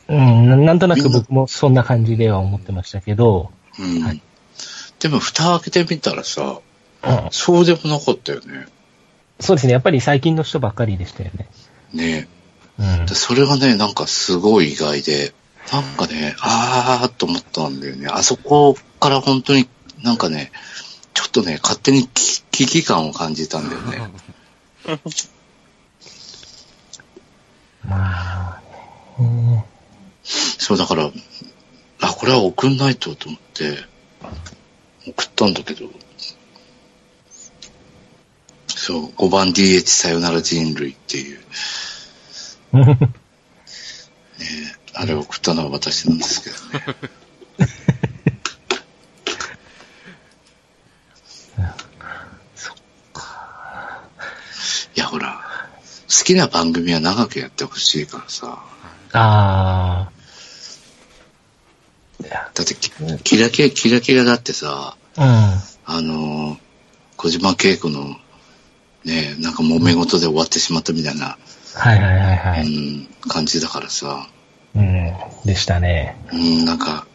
[0.10, 4.04] うん、ななんとなく僕もそんな感じでは思ってましたけど、うん。
[4.04, 4.22] はい
[5.00, 6.60] でも、蓋開けてみたらさ、
[7.04, 8.66] うんそうでもなかったよね。
[9.40, 9.74] そうですね。
[9.74, 11.48] やっぱり最近の人ばっかりでしたよね。
[11.94, 12.28] ね
[12.80, 13.14] うんで。
[13.14, 15.34] それがね、なんかすごい意外で、
[15.72, 18.08] なんかね、あーっと思ったんだよね。
[18.08, 19.70] あそこから本当に
[20.04, 20.52] なんかね、
[21.14, 24.10] ちょっとね、勝手に危危機感を感じたんだよね。
[27.88, 28.60] ま
[29.20, 29.66] あ、ね
[30.28, 31.12] そう、だから、
[32.02, 33.78] あ、これは送んないとと思って、
[35.08, 35.90] 送ったんだけど、
[38.68, 41.40] そう、5番 DH さよなら人類っていう、
[42.76, 42.98] ね
[44.40, 46.86] え、あれを送ったのは私なんですけどね。
[54.96, 55.42] いや、ほら、
[56.08, 58.64] 好きな番組は長くやってほしいからさ。
[59.14, 60.10] あ
[62.24, 62.92] だってキ、
[63.24, 66.58] キラキラ、キラキラだってさ、あ、あのー
[67.18, 68.16] 小島恵子の、
[69.04, 71.38] ね、なんか揉め事で終わってしまったみたいな、
[71.76, 71.82] うん。
[71.82, 73.00] はいはいはいはうい。
[73.02, 74.30] ん、感じだからさ、
[74.76, 75.14] うん。
[75.46, 76.16] でしたね。
[76.32, 77.08] うん、なんか、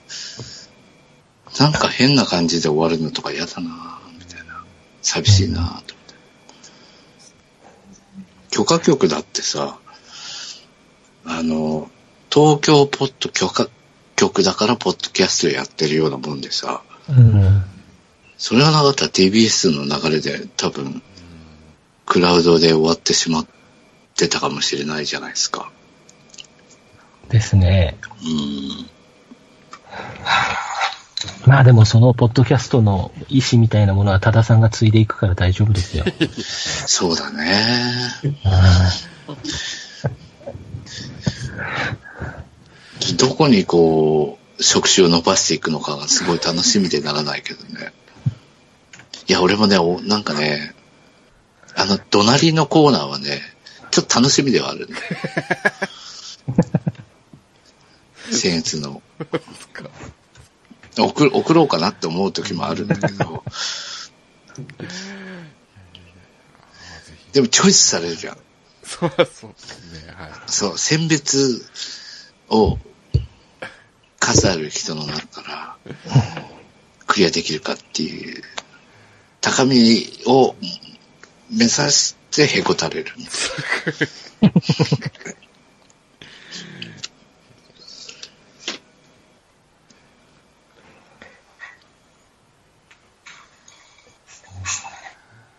[1.61, 4.65] なんか変な感じで終わるのとか嫌だなみたいな。
[5.03, 5.93] 寂しいなと思って。
[8.51, 9.79] 許可局だってさ、
[11.25, 11.89] あの、
[12.33, 13.69] 東京ポッド許可
[14.17, 17.65] 局だからポッドキャストやってるようなもんでさ、うん。
[18.39, 21.03] それがなかったら TBS の流れで多分、
[22.07, 23.47] クラウドで終わってしまっ
[24.17, 25.71] てたかもしれないじゃないですか。
[27.29, 27.97] ですね。
[28.25, 28.87] うん。
[31.47, 36.05] まあでもそのポッドキャストの意思みたいなものは多田さんが継いでいくから大丈夫ですよ。
[36.87, 37.55] そうだね。
[43.19, 47.93] どこにこう、触手を伸ばしていくのかがすごい楽しみでならないけどね。
[49.29, 50.75] いや、俺もね、おなんかね、
[51.75, 53.41] あの、隣のコーナーはね、
[53.91, 55.03] ちょっと楽しみではあるんだよ。
[58.31, 59.03] 僭越の。
[60.99, 63.45] 送る送ろうかなって思う時もあるんだけど、
[67.33, 68.37] でもチョイスされるじゃん。
[68.85, 70.13] そりゃそうですね。
[70.15, 70.33] はい。
[70.49, 71.65] そう、選別
[72.51, 72.79] を
[74.23, 75.93] 数ある人の中から
[77.07, 78.43] クリアできるかっていう、
[79.41, 80.55] 高みを
[81.51, 83.13] 目指してへこたれる。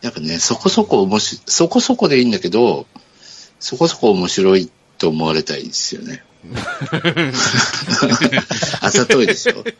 [0.01, 2.87] やっぱね、そこそこ面白い、そこそこでいいんだけど、
[3.59, 6.23] そこそこ面白いと思われたいですよね。
[8.81, 9.63] あざといでしょ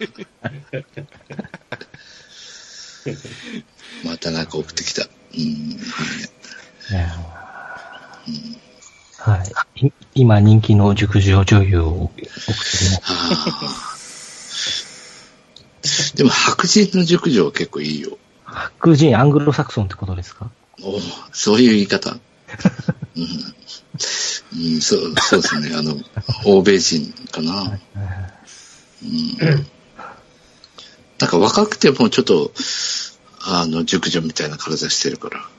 [4.06, 5.04] またなんか送ってきた。
[5.04, 5.80] うん。
[9.20, 9.44] は
[9.76, 9.88] い。
[9.88, 12.30] い今人気の熟女女優を送って
[16.16, 18.18] でも白人の熟女は結構いいよ。
[18.46, 20.50] 白人、アングロサクソンってことですか？
[20.82, 21.00] お
[21.32, 22.18] そういう言い方。
[23.16, 23.53] うん、
[24.56, 25.76] うん、そう、そうですね。
[25.76, 25.96] あの、
[26.46, 27.80] 欧米人かな。
[29.04, 29.68] うん。
[31.20, 32.52] なんか若くてもちょっと、
[33.46, 35.50] あの、熟女みたいな体してるから。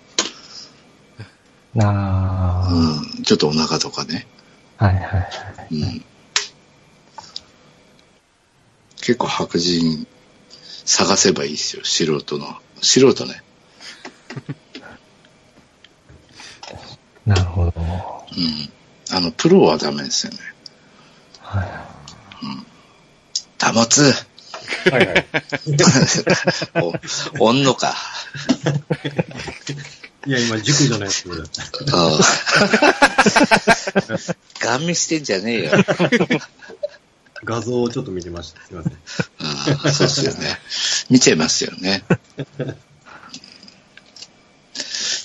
[1.85, 3.23] あうん。
[3.25, 4.27] ちょっとお腹とかね。
[4.79, 5.75] あ、はいはいはい。
[5.75, 6.05] うん。
[8.97, 10.07] 結構白人
[10.85, 11.85] 探せばいいですよ。
[11.85, 12.47] 素人の。
[12.81, 13.43] 素人ね。
[17.27, 17.73] なるほど。
[17.77, 18.71] うん。
[19.11, 20.39] あの、プロはダメですよね。
[21.41, 21.87] は
[23.73, 24.13] 保つ。
[24.91, 25.27] はいはい。
[27.39, 27.95] お、おんのか。
[30.27, 31.25] いや、今、熟女のやつ。
[31.93, 32.21] ああ
[34.61, 35.73] ガン見してんじゃねえよ。
[37.45, 38.63] 画像をちょっと見てました。
[38.63, 38.93] すいません。
[38.93, 40.59] ああそうですよね。
[41.11, 42.05] 見ちゃいますよね。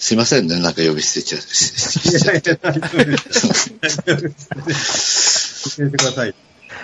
[0.09, 1.41] すいませんね、なんか呼び捨てちゃう。
[1.41, 2.57] ししいやいや、教え
[5.91, 6.33] てください。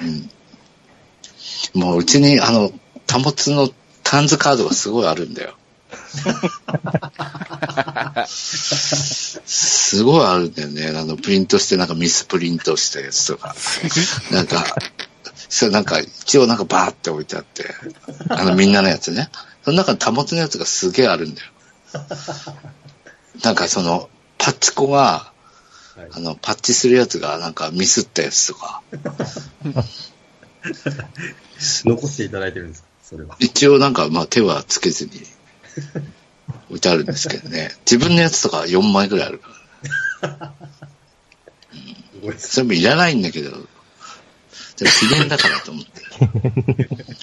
[0.03, 0.29] うん
[1.73, 2.71] もううちに、あの、
[3.11, 3.67] 保つの
[4.03, 5.55] タンズカードがすごいあるんだよ。
[9.43, 10.89] すごいあるんだよね。
[10.95, 13.55] あの、プリントして、なんかミスプリントしたやつとか。
[14.31, 14.63] なんか、
[15.49, 17.73] それなんか、一応なんかバーって置いてあって、
[18.29, 19.31] あの、みんなのやつね。
[19.63, 21.51] その中に保つのやつがすげえあるんだよ。
[23.43, 25.31] なんかその、パッチコが、
[25.95, 28.81] はいあの、パッチするやつがなんかミスったやつとか、
[31.85, 32.87] 残していただいてるんですか？
[33.03, 33.35] それは。
[33.39, 35.11] 一応なんかまあ手はつけずに
[36.69, 37.71] 置いてあるんですけどね。
[37.89, 39.47] 自分のやつとか4枚ぐらいあるか
[40.21, 40.53] ら。
[42.13, 42.47] すごいです。
[42.55, 43.67] それもいらないんだけど、でも
[44.99, 46.01] 記念だからと思って。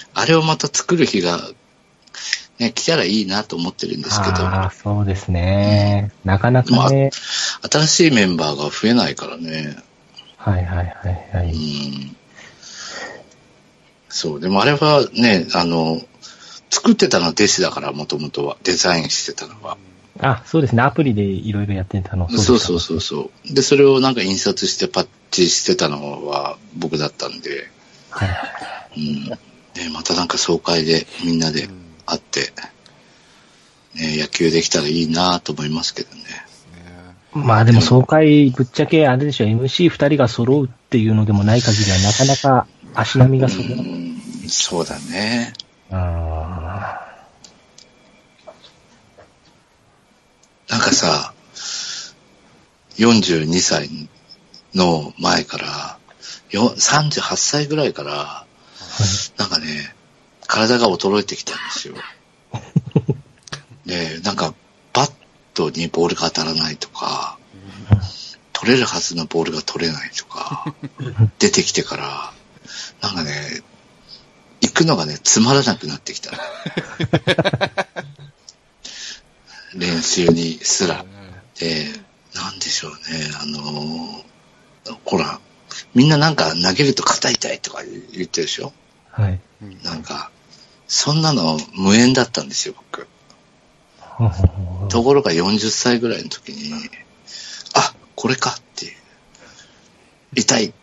[0.15, 1.51] あれをまた作る日が、
[2.59, 6.11] ね、来たらいいなと思ってるんですけど、ああ、そうですね。
[6.23, 7.11] なかなかね。
[7.69, 9.75] 新しいメンバーが増えないからね。
[10.37, 11.49] はいはいはいはうい。
[11.51, 12.15] ん。
[14.09, 15.99] そう、でもあれはね、あの、
[16.69, 18.57] 作ってたのは弟子だから、もともとは。
[18.63, 19.77] デザインしてたのは。
[20.19, 20.83] あ、そうですね。
[20.83, 22.29] アプリでいろいろやってたの。
[22.29, 23.53] そうそうそうそう。
[23.53, 27.69] で、それをなんか印刷してパッチしてたのは僕だったんで、
[28.09, 28.47] はいは
[28.95, 28.99] い。
[28.99, 29.25] うん。
[29.25, 29.37] で、
[29.91, 31.67] またなんか総会でみんなで
[32.05, 32.51] 会って、
[33.95, 36.23] ね、野球できたらいいなと思いますけどね。
[37.33, 43.67] まあでも総会、ぶっちゃけあれでしょ、MC 二人が揃うっていうのでもない限りはなかなか足並みが揃う。
[43.67, 45.53] うん、そうだね。
[45.89, 46.99] あ
[50.69, 51.33] なんかさ、
[52.97, 53.89] 42歳
[54.75, 55.97] の前から、
[56.51, 58.45] よ38歳ぐらいから、
[59.37, 59.95] なんかね、
[60.47, 61.95] 体が衰えてきたんですよ。
[63.85, 64.53] で、なんか、
[64.93, 65.11] バッ
[65.53, 67.37] トにボールが当たらないとか、
[68.53, 70.73] 取れるはずのボールが取れないとか、
[71.39, 72.33] 出てきてから、
[73.01, 73.61] なんかね、
[74.61, 76.31] 行くのがね、つまらなくなってきた。
[79.75, 81.03] 練習にすら。
[81.59, 81.87] で、
[82.33, 82.97] なんでしょうね、
[83.41, 84.23] あのー
[85.05, 85.39] ほら、
[85.93, 88.67] みんななんか投げると肩痛いとか言ってるでしょ？
[88.67, 88.82] あ。
[89.13, 89.39] はい。
[89.83, 90.31] なんか、
[90.87, 93.07] そんなの無縁だったんですよ、僕。
[94.89, 96.73] ところが40歳ぐらいの時に、
[97.75, 98.93] あ、これかっていう、
[100.35, 100.73] 痛い、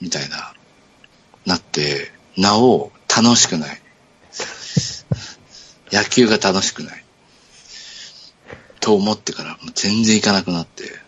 [0.00, 0.52] みたいな、
[1.46, 3.82] なって、なお楽しくない。
[5.90, 7.04] 野球が楽しくない。
[8.80, 10.98] と思ってから、もう全然行かなくなって、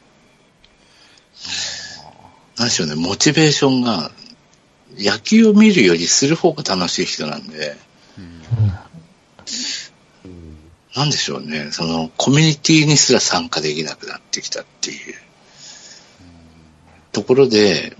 [2.56, 4.10] なんでしょうね、モチベーションが、
[4.98, 7.76] 野球を見るよりする方が楽しい人なんで、
[10.94, 15.14] なんでしょうね、その、コミュニティにすら参加できなくなってきたっていう、
[17.10, 17.96] ところで、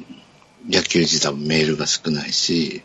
[0.69, 2.83] 野球自体もメールが少ないし、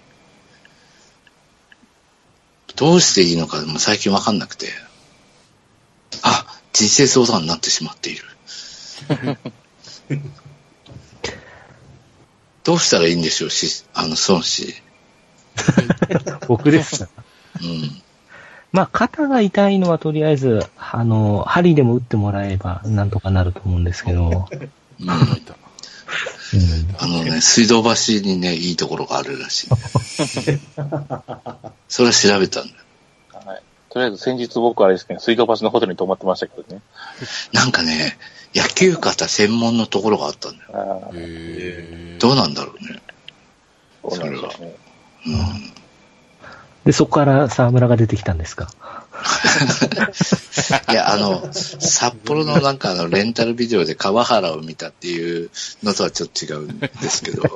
[2.75, 4.67] どうしていいのかも最近わかんなくて、
[6.23, 8.25] あ、人生相談になってしまっている。
[12.63, 14.75] どうしたらいいんでしょうし、あの、孫子。
[16.47, 17.09] 僕ですか？
[17.61, 18.01] うん。
[18.71, 25.09] まあ、肩が痛いのはとりあえず、あの、針でも打ってもらえばなんとかなると思うんですけど、うん
[26.99, 27.89] あのね、水道橋
[28.23, 29.69] にね、いいところがあるらしい。
[31.87, 32.75] それは調べたんだよ。
[33.45, 33.61] はい。
[33.89, 36.81] とりあえず先日僕あれですね、水道橋のホテルに泊まってましたけどね。
[37.53, 38.17] なんかね、
[38.55, 41.11] 野球方専門のところがあったんだよ。
[42.19, 43.01] どうなんだろうね。
[44.09, 44.75] そうなんですよね。
[45.27, 45.73] うん。
[46.85, 48.69] で、そこから沢村が出てきたんですか？
[50.89, 55.51] いや、あの、札幌のなんかあの、レンタルビデオで川原を見たっていう
[55.83, 57.43] のとはちょっと違うんですけど。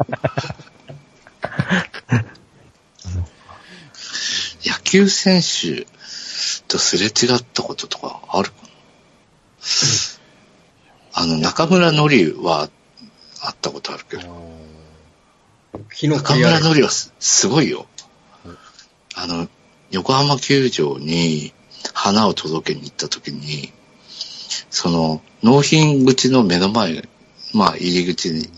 [4.65, 5.87] 野球選手
[6.67, 8.69] とすれ違ったこととかあるかな？
[11.13, 12.69] あの、中村のりは
[13.39, 14.23] 会ったことあるけど、
[16.07, 17.85] 中村のりはすすごいよ。
[19.15, 19.47] あの、
[19.91, 21.53] 横浜球場に
[21.93, 23.71] 花を届けに行った時に、
[24.71, 27.07] その、納品口の目の前、
[27.53, 28.49] まあ入り口に、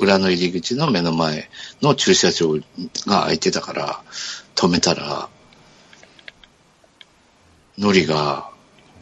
[0.00, 1.48] 裏の入り口の目の前
[1.82, 2.62] の駐車場が
[3.06, 4.02] 空いてたから、
[4.56, 5.28] 止めたら、
[7.78, 8.50] のりが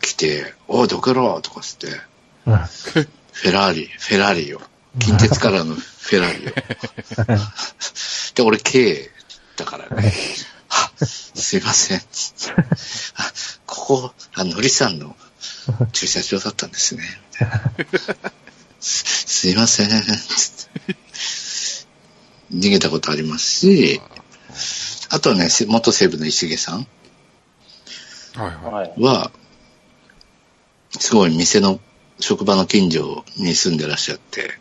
[0.02, 1.40] 来て、おい、どけろ！
[1.40, 1.88] とかつって、
[2.46, 4.60] うんフェラーリ、フェラーリよ。
[4.98, 6.52] 近鉄からのフェラーリよ。
[8.34, 9.10] で、俺 K
[9.56, 10.12] だからね。
[10.68, 11.98] あ、すいません。
[11.98, 13.32] あ、
[13.66, 15.16] ここ、あ、のりさんの
[15.92, 17.02] 駐車場だったんですね。
[18.80, 19.88] す すいません。
[19.88, 19.98] つっ
[20.84, 20.96] て
[22.52, 24.00] 逃げたことありますし、
[25.08, 26.86] あとはね、せ元西部の石毛さん
[28.34, 28.92] はいははい。
[28.98, 29.30] は、
[30.98, 31.80] すごい店の、
[32.20, 34.52] 職場の近所に住んでらっしゃって、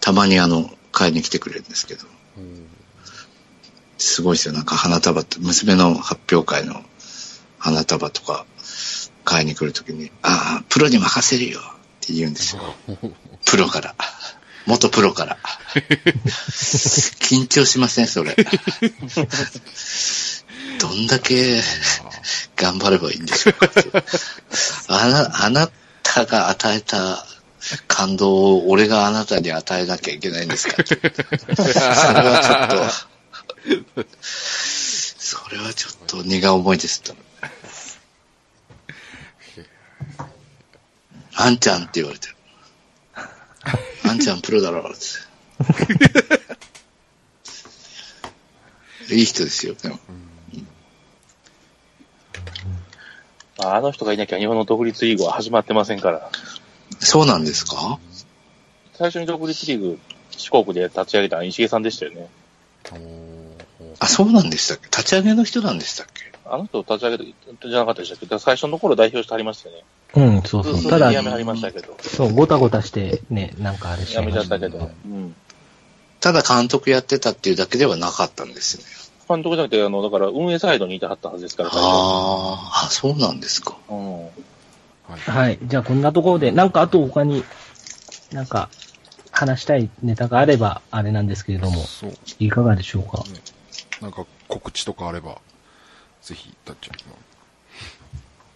[0.00, 2.06] たまにあの、買いに来てくれるんですけど、
[2.38, 2.68] うん
[3.98, 4.54] すごいですよ。
[4.54, 6.82] なんか花束と、娘の発表会の
[7.58, 8.46] 花束とか
[9.24, 11.62] 買いに来るときに、ああ、プロに任せるよっ
[12.06, 12.62] て言うんですよ。
[13.44, 13.94] プロから。
[14.66, 15.36] 元プロから。
[17.20, 18.36] 緊張しません、それ。
[20.80, 21.60] どんだけ
[22.58, 23.52] 頑張ればいいんでしょ。
[24.88, 25.70] あな、あな
[26.02, 27.24] たが与えた
[27.86, 31.00] 感動を俺があなたに与えなきゃいけないんですかそれ
[32.28, 32.76] はちょっと、
[34.20, 37.14] それはちょっと荷が重いですと。
[41.34, 42.34] あんちゃんって言われてる。
[44.08, 44.92] あんちゃんプロだろ、っ
[49.08, 49.14] て。
[49.14, 50.00] いい人ですよ、でも。
[53.58, 56.30] ああの人がいなきゃ日本の独立リーグは始まってませんから。
[57.00, 57.98] そうなんですか？
[58.94, 59.98] 最初に独立リーグ、
[60.30, 62.28] 四国で立ち上げたのは石毛さんでしたよね。
[64.00, 64.84] あ、そうなんでしたっけ？
[64.86, 66.32] 立ち上げの人なんでしたっけ？
[66.44, 68.38] あの人立ち上げたじゃなかったでしたっけ？
[68.38, 69.84] 最初の頃代表してはりましたよね。
[70.14, 70.74] うん、そうそう。
[70.76, 71.96] 数ただめはりましたけど。
[72.00, 74.90] そう、ごたごたして、ね、なんかあれし辞めちゃまったけど。
[75.04, 75.34] うん。
[76.20, 78.88] ただ監督やってたっていうだけではなかったんですよね。
[79.28, 83.76] 監督じゃなくて、あの、だから運営サイドにいてはったはずですから、ああ、あ、そうなんですか。
[83.88, 84.22] うん。
[84.24, 84.30] はい。
[85.30, 85.58] はい。
[85.62, 87.44] じゃあこんなところで、なんかあと他に、
[88.32, 88.68] なんか、
[89.30, 92.12] 話したいネタがあれば、あれなんですけれども、そう。
[92.40, 93.22] いかがでしょうか？
[94.00, 95.38] なんか告知とかあれば、
[96.22, 96.90] ぜひ、たっち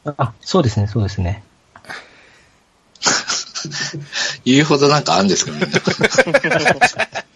[0.04, 0.14] ゃん。
[0.18, 1.44] あ、そうですね、そうですね。
[4.44, 5.66] 言うほどなんかあるんですかみんな。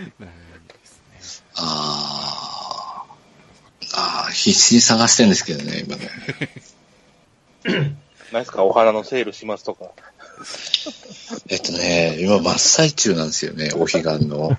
[1.56, 6.10] あーあー、必死に探してるんですけどね、今ね。
[8.32, 9.90] 何ですか、お花のセールしますとか。
[11.50, 14.56] えっとね、今真っ最中なんですよね、お彼岸の。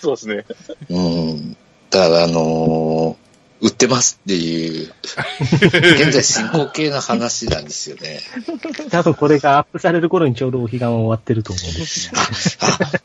[0.00, 0.44] そうですね。
[0.90, 1.56] うん。
[1.90, 3.27] だから、あのー
[3.60, 4.92] 売ってますっていう、
[5.62, 8.20] 現在進行形の話なんですよね。
[8.90, 12.20] 多分これがアップされる頃にちょうどお彼岸は終わってると思うんですね。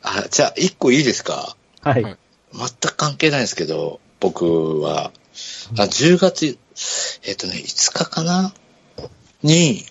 [0.04, 1.56] あ、あ、じゃあ、一個いいですか？
[1.82, 2.04] はい。
[2.04, 2.18] はい
[2.56, 5.12] 全く関係ないんですけど、僕は、あ、
[5.86, 6.60] 10月、
[7.24, 8.54] えっとね、5日かな？
[9.42, 9.84] に、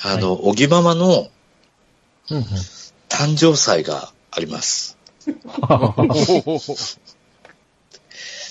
[0.00, 1.28] あの、おぎママの。
[3.10, 4.96] 誕生祭があります。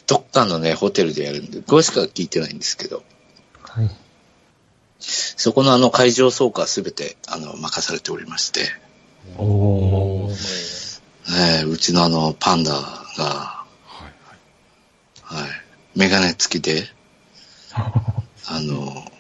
[0.07, 3.03] どっかのね、ホテルでやるんで、詳しくは聞いてないんですけど、
[3.61, 3.89] はい。
[4.99, 8.69] そこのあの会場総括すべて、あの、任されておりまして、
[9.37, 11.01] おー。
[11.29, 13.65] ねえうちのあの、パンダが、は
[13.99, 14.03] い
[15.25, 15.41] はい。
[15.41, 15.49] はい、
[15.95, 16.87] メガネ付きで、
[17.75, 19.11] あの、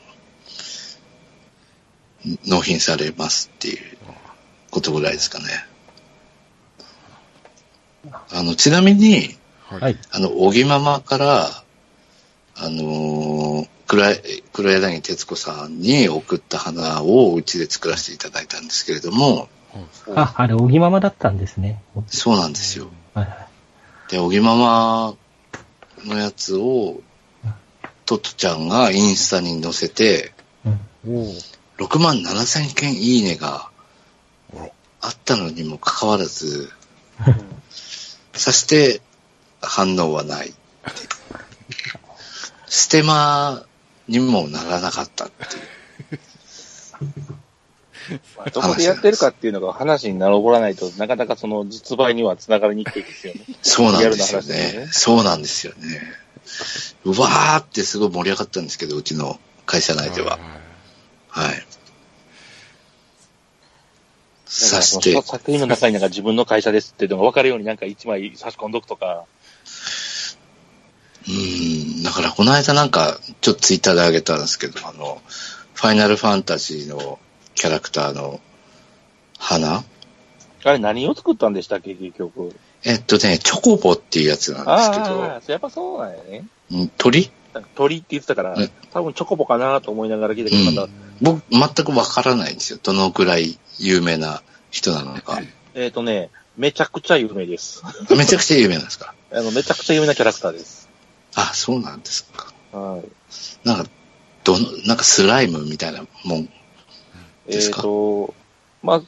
[2.45, 3.97] 納品されますっていう
[4.71, 5.45] ことぐらいですかね。
[8.31, 9.36] あの、ちなみに、
[9.69, 9.81] はい。
[9.81, 9.97] はい。
[10.11, 11.63] あの、小木ママから、
[12.59, 14.03] あのー、黒
[14.51, 19.47] 黒柳徹子さんに送った花をうちで作らせていただいたんですけれども、
[20.15, 21.81] あ、あれ、おぎままだったんですね。
[22.07, 22.89] そうなんですよ。
[23.13, 24.11] はいはい。
[24.11, 25.15] で、小木ママ
[26.05, 27.01] のやつを、
[28.05, 30.33] トットちゃんがインスタに載せて、
[30.65, 30.79] うん。
[31.07, 33.69] おー6万7千件いいねが
[34.99, 36.71] あったのにもかかわらず、
[38.33, 39.01] そして
[39.61, 40.53] 反応はない。
[42.67, 43.65] ステマ
[44.07, 46.19] にもならなかったっていう。
[48.37, 53.41] ま あどこでやってるかっていうのが話になろらないとなかなかその実売には繋がりにくいですよね。
[53.61, 54.55] そうなんですよね。
[54.55, 56.01] ねそうなんですよね。
[57.03, 60.39] うわーってすごい盛り上がったんですけど、うちの会社内では。
[61.29, 61.65] はい。
[64.45, 69.25] さして、作品の中になんか自分の会社ですっていうのが分かるようになんか一枚差し込んどくとか。
[71.29, 75.21] うん、だからこの間なんか、ちょっとツイッターで上げたんですけど、あの、
[75.73, 77.19] ファイナルファンタジーの
[77.55, 78.39] キャラクターの
[79.37, 79.83] 花
[80.63, 82.55] あれ何を作ったんでしたっけ、結局。
[82.83, 86.45] えっとね、チョコボっていうやつなんですけどああ、やっぱそうなんやね。
[86.71, 87.31] うん、鳥？
[87.75, 92.79] 鳥って言ってたからうん、多分チョコボかなと思いながら聞いたけど、また、僕、全くわからないんですよ。
[92.81, 95.41] どのくらい有名な人なのか。
[95.73, 97.83] えっ、とね、めちゃくちゃ有名です。
[98.15, 99.13] めちゃくちゃ有名なんですか？
[99.31, 100.86] あの、めちゃくちゃ有名なキャラクターです。
[101.37, 102.51] あ、そうなんですか。
[102.71, 103.67] はい。
[103.67, 103.89] なんか、
[104.43, 106.49] どの、なんかスライムみたいなもん。
[107.47, 107.81] えっ、ですか？
[107.83, 108.33] と、
[108.81, 109.01] まあ、あ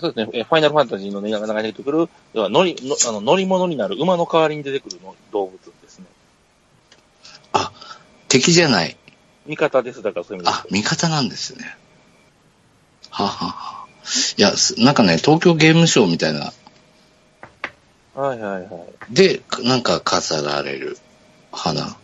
[0.00, 6.06] そうですね、えファイナルファンタジーのね中に出てくる、要は乗りのあの乗り物になる馬の代わりに出てくるの動物ですね。
[7.52, 7.70] あ、
[8.28, 8.96] 敵じゃない。
[9.46, 11.76] 味方です、だからそういう意味あ、味方なんですね。
[13.10, 13.52] はあはあは
[13.84, 13.86] あ
[14.36, 16.52] いや、すなんかね、東京ゲームショウみたいな、
[18.14, 18.20] で。
[18.20, 19.14] はいはいはい。
[19.14, 20.98] で、なんか飾られる
[21.52, 21.96] 花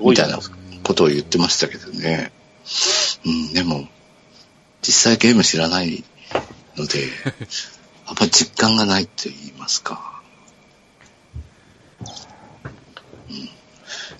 [0.00, 0.38] みたいな。
[0.90, 2.32] ことを言ってましたけどね。
[3.24, 3.88] うん、でも、
[4.82, 6.02] 実際ゲーム知らない
[6.76, 7.08] ので、
[8.06, 10.20] あんま実感がないと言いますか。
[13.28, 13.50] うん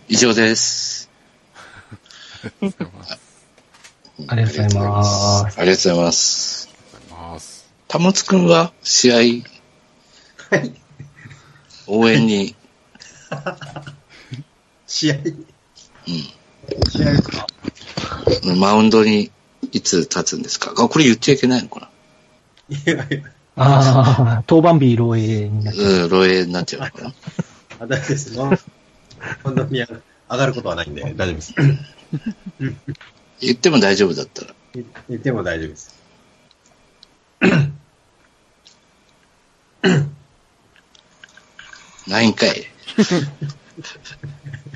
[0.09, 1.09] 以上です。
[2.43, 4.29] ありがとうございます。
[4.29, 5.61] ありがとうございます。
[5.61, 6.69] ありがとうございます。
[7.89, 9.21] たもつくんは試合、は
[10.57, 10.75] い。
[11.89, 12.55] 応援に、
[15.01, 15.21] 試合、う
[16.91, 17.47] 試合ですか
[18.53, 19.31] ん、マウンドに
[19.73, 20.73] いつ立つんですか？
[20.77, 21.89] あ、これ言っちゃいけないのか
[22.69, 22.77] な？
[22.77, 23.23] いやいや、
[23.57, 25.87] ああ、当番日漏洩になっちゃう。
[25.87, 27.15] うん、漏洩になっちゃうのかな
[27.81, 28.37] あ、大丈夫です。
[28.37, 29.87] マウンドに上
[30.29, 31.55] がることはないんで、大丈夫です。
[33.41, 34.55] 言っても大丈夫だったら。
[34.75, 35.99] 言言っても大丈夫です。
[42.07, 42.67] ないんかい。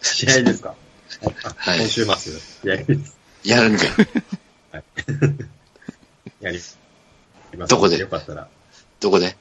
[0.00, 0.74] 試合ですか？
[1.44, 3.16] あはい今週末、試合です。
[3.44, 3.94] やるんじゃん。
[6.40, 6.58] やり
[7.56, 7.70] ます。
[7.70, 7.98] どこで？
[7.98, 8.48] よかったら。
[9.00, 9.36] どこで？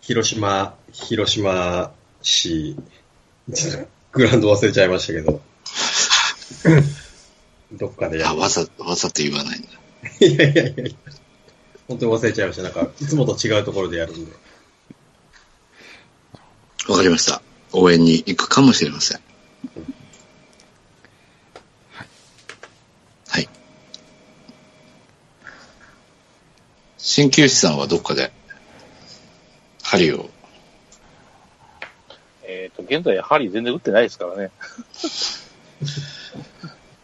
[0.00, 1.92] 広島、広島
[2.22, 2.76] 市、
[4.12, 5.40] グラウンド忘れちゃいましたけど。
[7.72, 8.38] どっかでやあ、る。
[8.40, 9.68] わざ、わざと言わないんだ。
[10.20, 10.96] いやいやいやいや
[11.88, 12.62] 本当に忘れちゃいました。
[12.62, 14.32] なんか、いつもと違うところでやるんで。
[16.88, 17.42] わかりました。
[17.72, 19.20] 応援に行くかもしれません。
[23.28, 23.48] はい。
[26.98, 28.30] 鍼灸師さんはどっかで、
[29.82, 30.30] 針を、
[32.44, 34.50] えっ、と、現在、針全然打ってないですからね。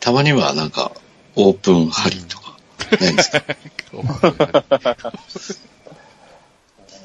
[0.01, 0.93] たまにはなんか、
[1.35, 2.57] オープン針とか、
[3.01, 3.45] ないんですか？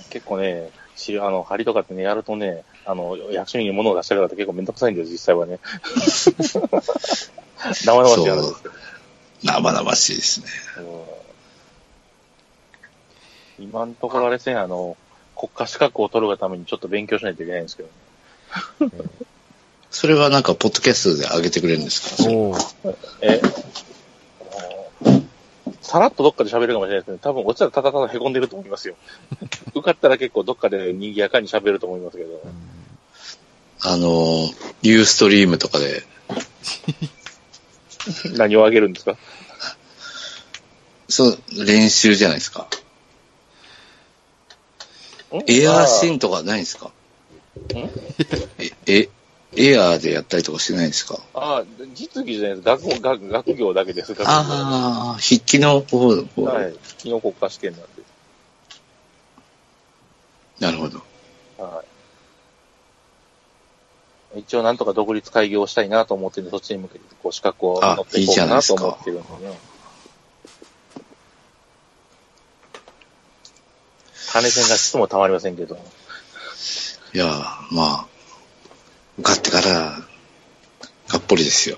[0.09, 5.59] 結構ね、しあの、針とかってね、やるとね、あの、役所に物を出したりとかって結構めんどくさいんです、実際はね。
[7.73, 8.75] 生々しい話ですけど。
[9.43, 10.47] 生々しいですね。
[10.77, 11.03] うん
[13.59, 14.97] 今のところあれですね、あの、
[15.37, 17.89] 国家資格を取るがためにちょっと勉強しないといけないんですけど、
[19.91, 22.23] それはなんか、ポッドキャストで上げてくれるんですか？
[23.21, 23.39] え、
[25.83, 28.95] さらっとどっかで喋るかもしれないですけど、多分落ちたらただただ凹んでると思いますよ。
[29.67, 32.41] 受かったら結構どっかで賑やかに喋ると思いますけど。
[33.85, 34.49] あの、
[34.81, 36.03] ユーストリームとかで、
[38.37, 39.17] 何をあげるんですか？
[41.09, 42.67] そう、練習じゃないですか。
[45.33, 45.43] ん？
[45.51, 46.91] エアーシーンとかないんですか？
[47.73, 47.77] ん
[48.57, 49.09] え、え、
[49.55, 51.19] エアーでやったりとかしてないんですか？
[51.33, 51.63] ああ、
[51.93, 52.65] 実技じゃないです。
[52.65, 54.13] 学校、学学業だけです。
[54.13, 56.73] 学業ああ、筆記の方、方はい。
[56.99, 57.87] 昨日国家試験なんで。
[60.59, 61.01] なるほど。
[61.57, 61.92] はい。
[64.35, 69.59] 一応なんとか独立開業したいなと思ってるんで、そっちに向けてこう資格をあ乗っていこうかなと思ってるんでね。
[74.31, 75.77] 金銭がちっともたまりませんけど。
[77.13, 78.07] いやー、まあ、
[79.19, 79.99] 受かってから、
[81.07, 81.77] がっぽりですよ。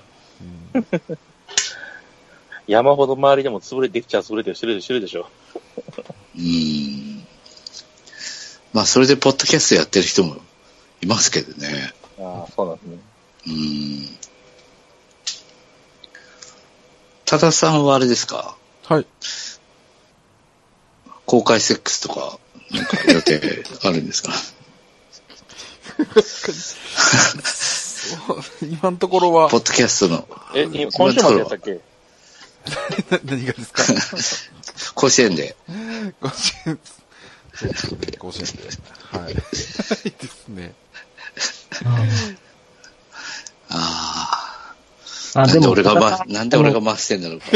[2.66, 5.28] 山ほど周りでも潰れてきちゃ潰れてるしてるしてるでしょ。
[6.34, 7.26] うーん。
[8.72, 10.36] まあ、それでポッドキャストやってる人も
[11.02, 11.92] いますけどね。
[12.18, 12.98] ああ、そうなんですね。
[13.46, 14.18] うーん。
[17.24, 18.56] 多田さんはあれですか？
[18.84, 19.06] はい。
[21.26, 22.38] 公開セックスとか、
[22.70, 24.32] なんか予定あるんですか？
[28.62, 31.72] 今のところはポ、ッドキャストのえ、い今週末やったっけ？
[31.74, 31.80] な
[33.24, 33.82] 何がですか？
[34.94, 35.56] 甲子園で、
[36.20, 36.78] 甲子園、
[38.18, 38.52] 甲子園で。
[39.18, 39.34] はい。
[39.38, 39.40] で
[40.28, 40.74] すね。
[41.84, 42.06] あ
[43.70, 44.74] あ、
[45.34, 45.74] あ、なんでも、
[46.28, 47.46] なんで俺が回してんだろうか。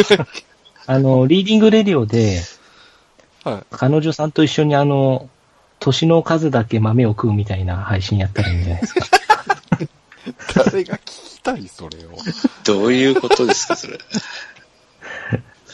[0.86, 2.42] あの、リーディングレディオで、
[3.44, 3.62] はい。
[3.70, 5.28] 彼女さんと一緒にあの、
[5.78, 9.06] 年の数だけ豆を食うみたいな配信やったらいいんじゃないですか。
[10.54, 12.10] 誰が聞きたい、それを。
[12.64, 13.98] どういうことですか、それ。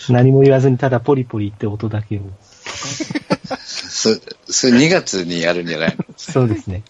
[0.08, 2.20] 何も言わずにただポリポリって音だけを。
[3.56, 4.10] そ、
[4.48, 6.04] それ2月にやるんじゃないの？
[6.16, 6.84] そうですね。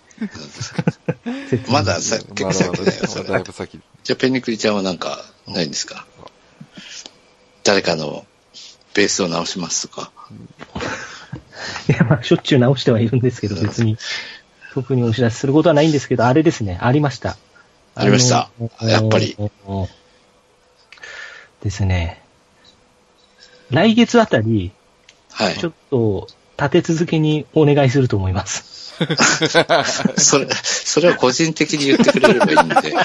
[1.68, 3.44] まださ、結構先だよ、そまだだいれ。
[3.44, 3.80] ぶ先。
[4.04, 6.06] じゃあ、ペニクリちゃんはなんか、ないんですか
[7.64, 8.24] 誰かの
[8.94, 10.12] ベースを直しますとか。
[11.88, 13.98] いや、まあ、しょっちゅう直してはいるんですけど、別に、
[14.72, 17.36] 特にお知らせすることはないんですけど、あれですね、ありました。
[17.94, 18.50] ありました
[18.82, 19.36] やっぱり。
[21.62, 22.22] ですね。
[23.70, 24.72] 来月あたり、
[25.30, 25.70] はいちょ。
[25.70, 26.28] っと、
[26.58, 28.76] 立て続けにお願いすると思います。
[30.16, 32.94] それ、それは個人的に言ってくれればいいんで。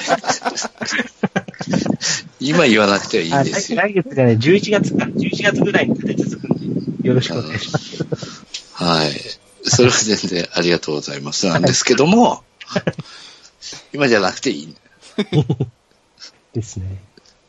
[2.40, 3.80] 今言わなくてはいいですよ。
[3.80, 5.04] 来月じゃない、11月か。
[5.04, 8.06] 11月ぐらいに立て続くんで、よろしくお願いします。
[8.72, 9.20] はい。
[9.64, 11.46] それは全然ありがとうございます。
[11.46, 12.42] なんですけども、
[13.92, 14.74] 今じゃなくていい。
[16.54, 16.98] ですね。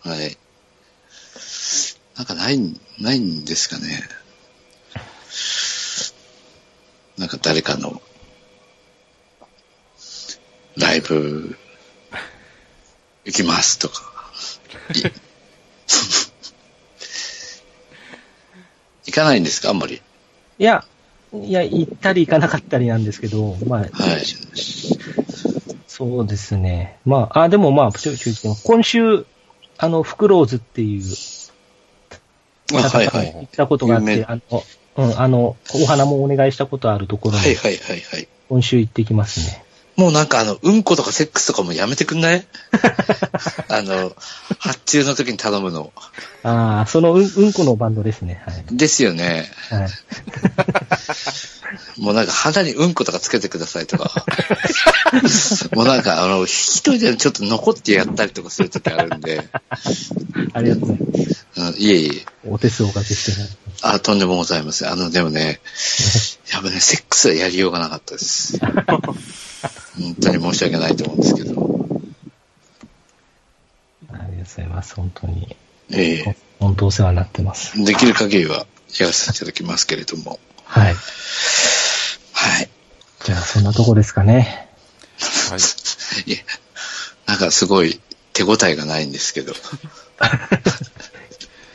[0.02, 0.38] はい。
[2.18, 2.60] なんかない、
[3.00, 4.04] ないんですかね。
[7.18, 8.02] なんか誰かの、
[10.78, 11.56] ライブ、
[13.26, 14.02] 行きますとか。
[14.96, 15.02] い
[19.06, 19.70] 行かないんですか？
[19.70, 20.02] あんまり。
[20.58, 20.84] いや、
[21.34, 23.86] いや、行ったり行かなかったりなんですけど、まあ、は
[24.18, 24.24] い。
[25.88, 26.98] そうですね。
[27.06, 27.92] まあ、あ、でもまあ、
[28.64, 29.26] 今週、
[29.78, 31.04] あの、フクローズっていう、
[32.74, 33.32] あはいはい。
[33.34, 34.64] 行ったことがあって、あの、
[34.96, 38.28] うん、あの、お花もお願いしたことあるところに、はいはいはいはい。
[38.50, 39.64] 今週行ってきますね。
[39.96, 42.46] もうなんかあの、うんことかセックスとかもやめてくんない？
[43.70, 44.12] あの、
[44.58, 45.94] 発注の時に頼むの。
[46.42, 48.42] ああ、そのうん、うんこのバンドですね。
[48.46, 48.66] はい。
[48.72, 49.52] ですよね。
[49.70, 49.90] はい。
[52.02, 54.26] もうなんか肌にうんことかつけてくださいとか。
[55.74, 59.48] もうなんかあの、一人でちょっと残ってやったりとかする時あるんで。
[60.54, 61.46] ありがとうございます。
[61.56, 62.26] うん、いえいえ。
[62.48, 63.48] お手数おかけしてね。
[63.86, 64.90] あ、とんでもございません。
[64.92, 65.60] あの、でもね、
[66.52, 68.58] やっぱね、セックスはやりようがなかったです。
[68.60, 71.52] 本当に申し訳ないと思うんですけど。
[74.10, 74.96] ありがとうございます。
[74.96, 75.56] 本当に。
[75.92, 77.74] え本当お世話になってます。
[77.78, 78.66] えできる限りは
[79.00, 80.40] やらせていただきますけれども。
[80.64, 80.96] はい。
[82.32, 82.70] はい。
[83.26, 84.70] じゃあ、そんなとこですかね。
[85.50, 85.60] はい。
[86.32, 86.38] いや、
[87.26, 88.00] なんかすごい
[88.32, 89.54] 手応えがないんですけど。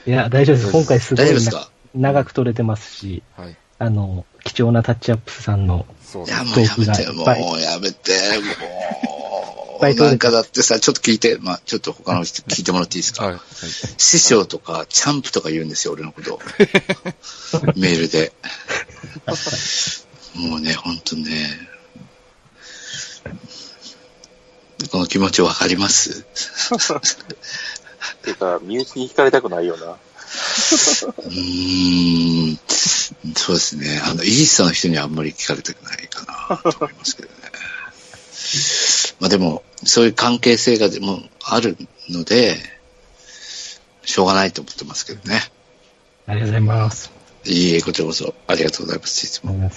[0.06, 0.72] いや、大丈夫です。
[0.72, 1.70] 今回すごいな大丈夫ですか？
[1.94, 3.56] 長く撮れてますし、はい。
[3.78, 8.42] あの、貴重なタッチアップさんの、そういや、もトうやめて、ークがいっもぱいうやめて、いっ
[9.04, 9.80] もう。
[9.80, 13.34] ぱい撮れてなんかだってさ、ちょっと聞いて、まあちょっと他の人聞いてもらっていいですか、はい。
[13.34, 13.42] はい。
[13.98, 16.40] 師匠とか、チャンプとか言うんですよ、俺のこと。
[17.76, 18.32] メールで。
[20.34, 21.68] もうね、ほんとね。
[24.90, 26.24] この気持ちわかります？
[28.22, 29.96] ていうか、身内に惹かれたくないような。
[31.18, 32.58] うーん、
[33.34, 34.00] そうですね。
[34.04, 37.34] あの、イースタの人にはあんまり聞かれたくないかなと思いますけどね。
[39.20, 41.76] まあでも、そういう関係性がでもある
[42.08, 42.58] ので、
[44.04, 45.42] しょうがないと思ってますけどね。
[46.26, 47.10] ありがとうございます。
[47.44, 49.24] いいえ、こちらこそありがとうございます。
[49.24, 49.70] いつも。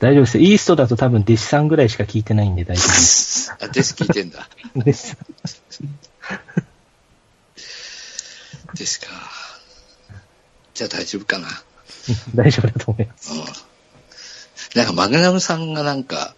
[0.00, 0.38] 大丈夫です。
[0.38, 3.52] イーストだと多分弟子さんぐらいしか聞いてないんで大丈夫です。
[3.60, 4.48] あ、です聞いてんだ。
[4.74, 5.16] です。
[8.80, 9.06] ですか。
[10.74, 11.48] じゃあ大丈夫かな。
[12.34, 13.32] 大丈夫だと思います。
[13.32, 13.44] うん。
[14.74, 16.34] なんかマグナムさんがなんか、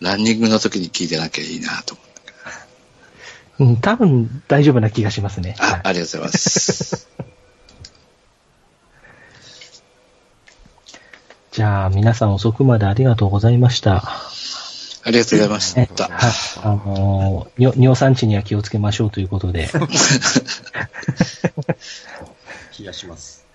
[0.00, 2.02] ランニングの時に聞いてなきゃいいなと思。
[3.60, 5.56] うん、多分大丈夫な気がしますね。
[5.58, 7.08] あ、はいありがとうございます。
[11.52, 14.04] じゃあ、皆さん遅くまでありがとうございました。
[15.08, 16.04] ありがとうございましねた。
[16.04, 16.32] はい。
[16.62, 19.70] あのー、尿尿産地には気をつけましょうということで。
[22.78, 23.46] 冷やします。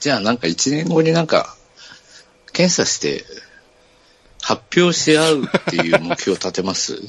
[0.00, 1.56] じゃあなんか一年後になんか、
[2.52, 3.24] 検査して、
[4.42, 6.98] 発表し合うっていう目標を立てます？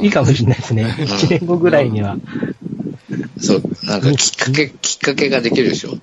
[0.00, 0.84] いいかもしれないですね。
[0.98, 2.18] 1年後ぐらいには。
[3.40, 5.96] そう、なんかきっかけ、きっかけができるでしょ。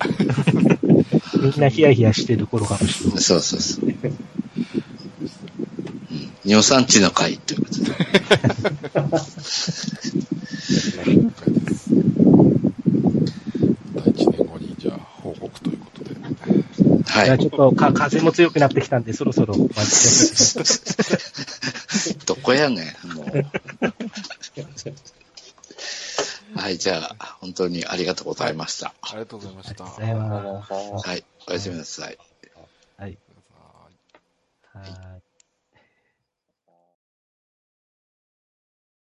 [1.41, 3.19] みんなヒヤヒヤしてる頃かもしれない。
[3.19, 3.85] そうそうそう。
[3.85, 4.17] うん
[6.47, 7.91] 尿酸値の会ということで。
[13.95, 16.15] 第1年後に、じゃあ、報告ということで。
[16.15, 17.39] じゃあはい。
[17.39, 19.75] ちょっとか風も強くなってきたんで、そろそろ終わり
[22.25, 23.27] どこやねん、もう。
[26.57, 28.93] はい、じゃあ、本当にありがとうございました。
[29.01, 29.85] ありがとうございました。
[29.85, 32.17] ありがとうございますはい、おやすみなさい。
[32.97, 33.17] はい。
[34.73, 35.26] はいはい。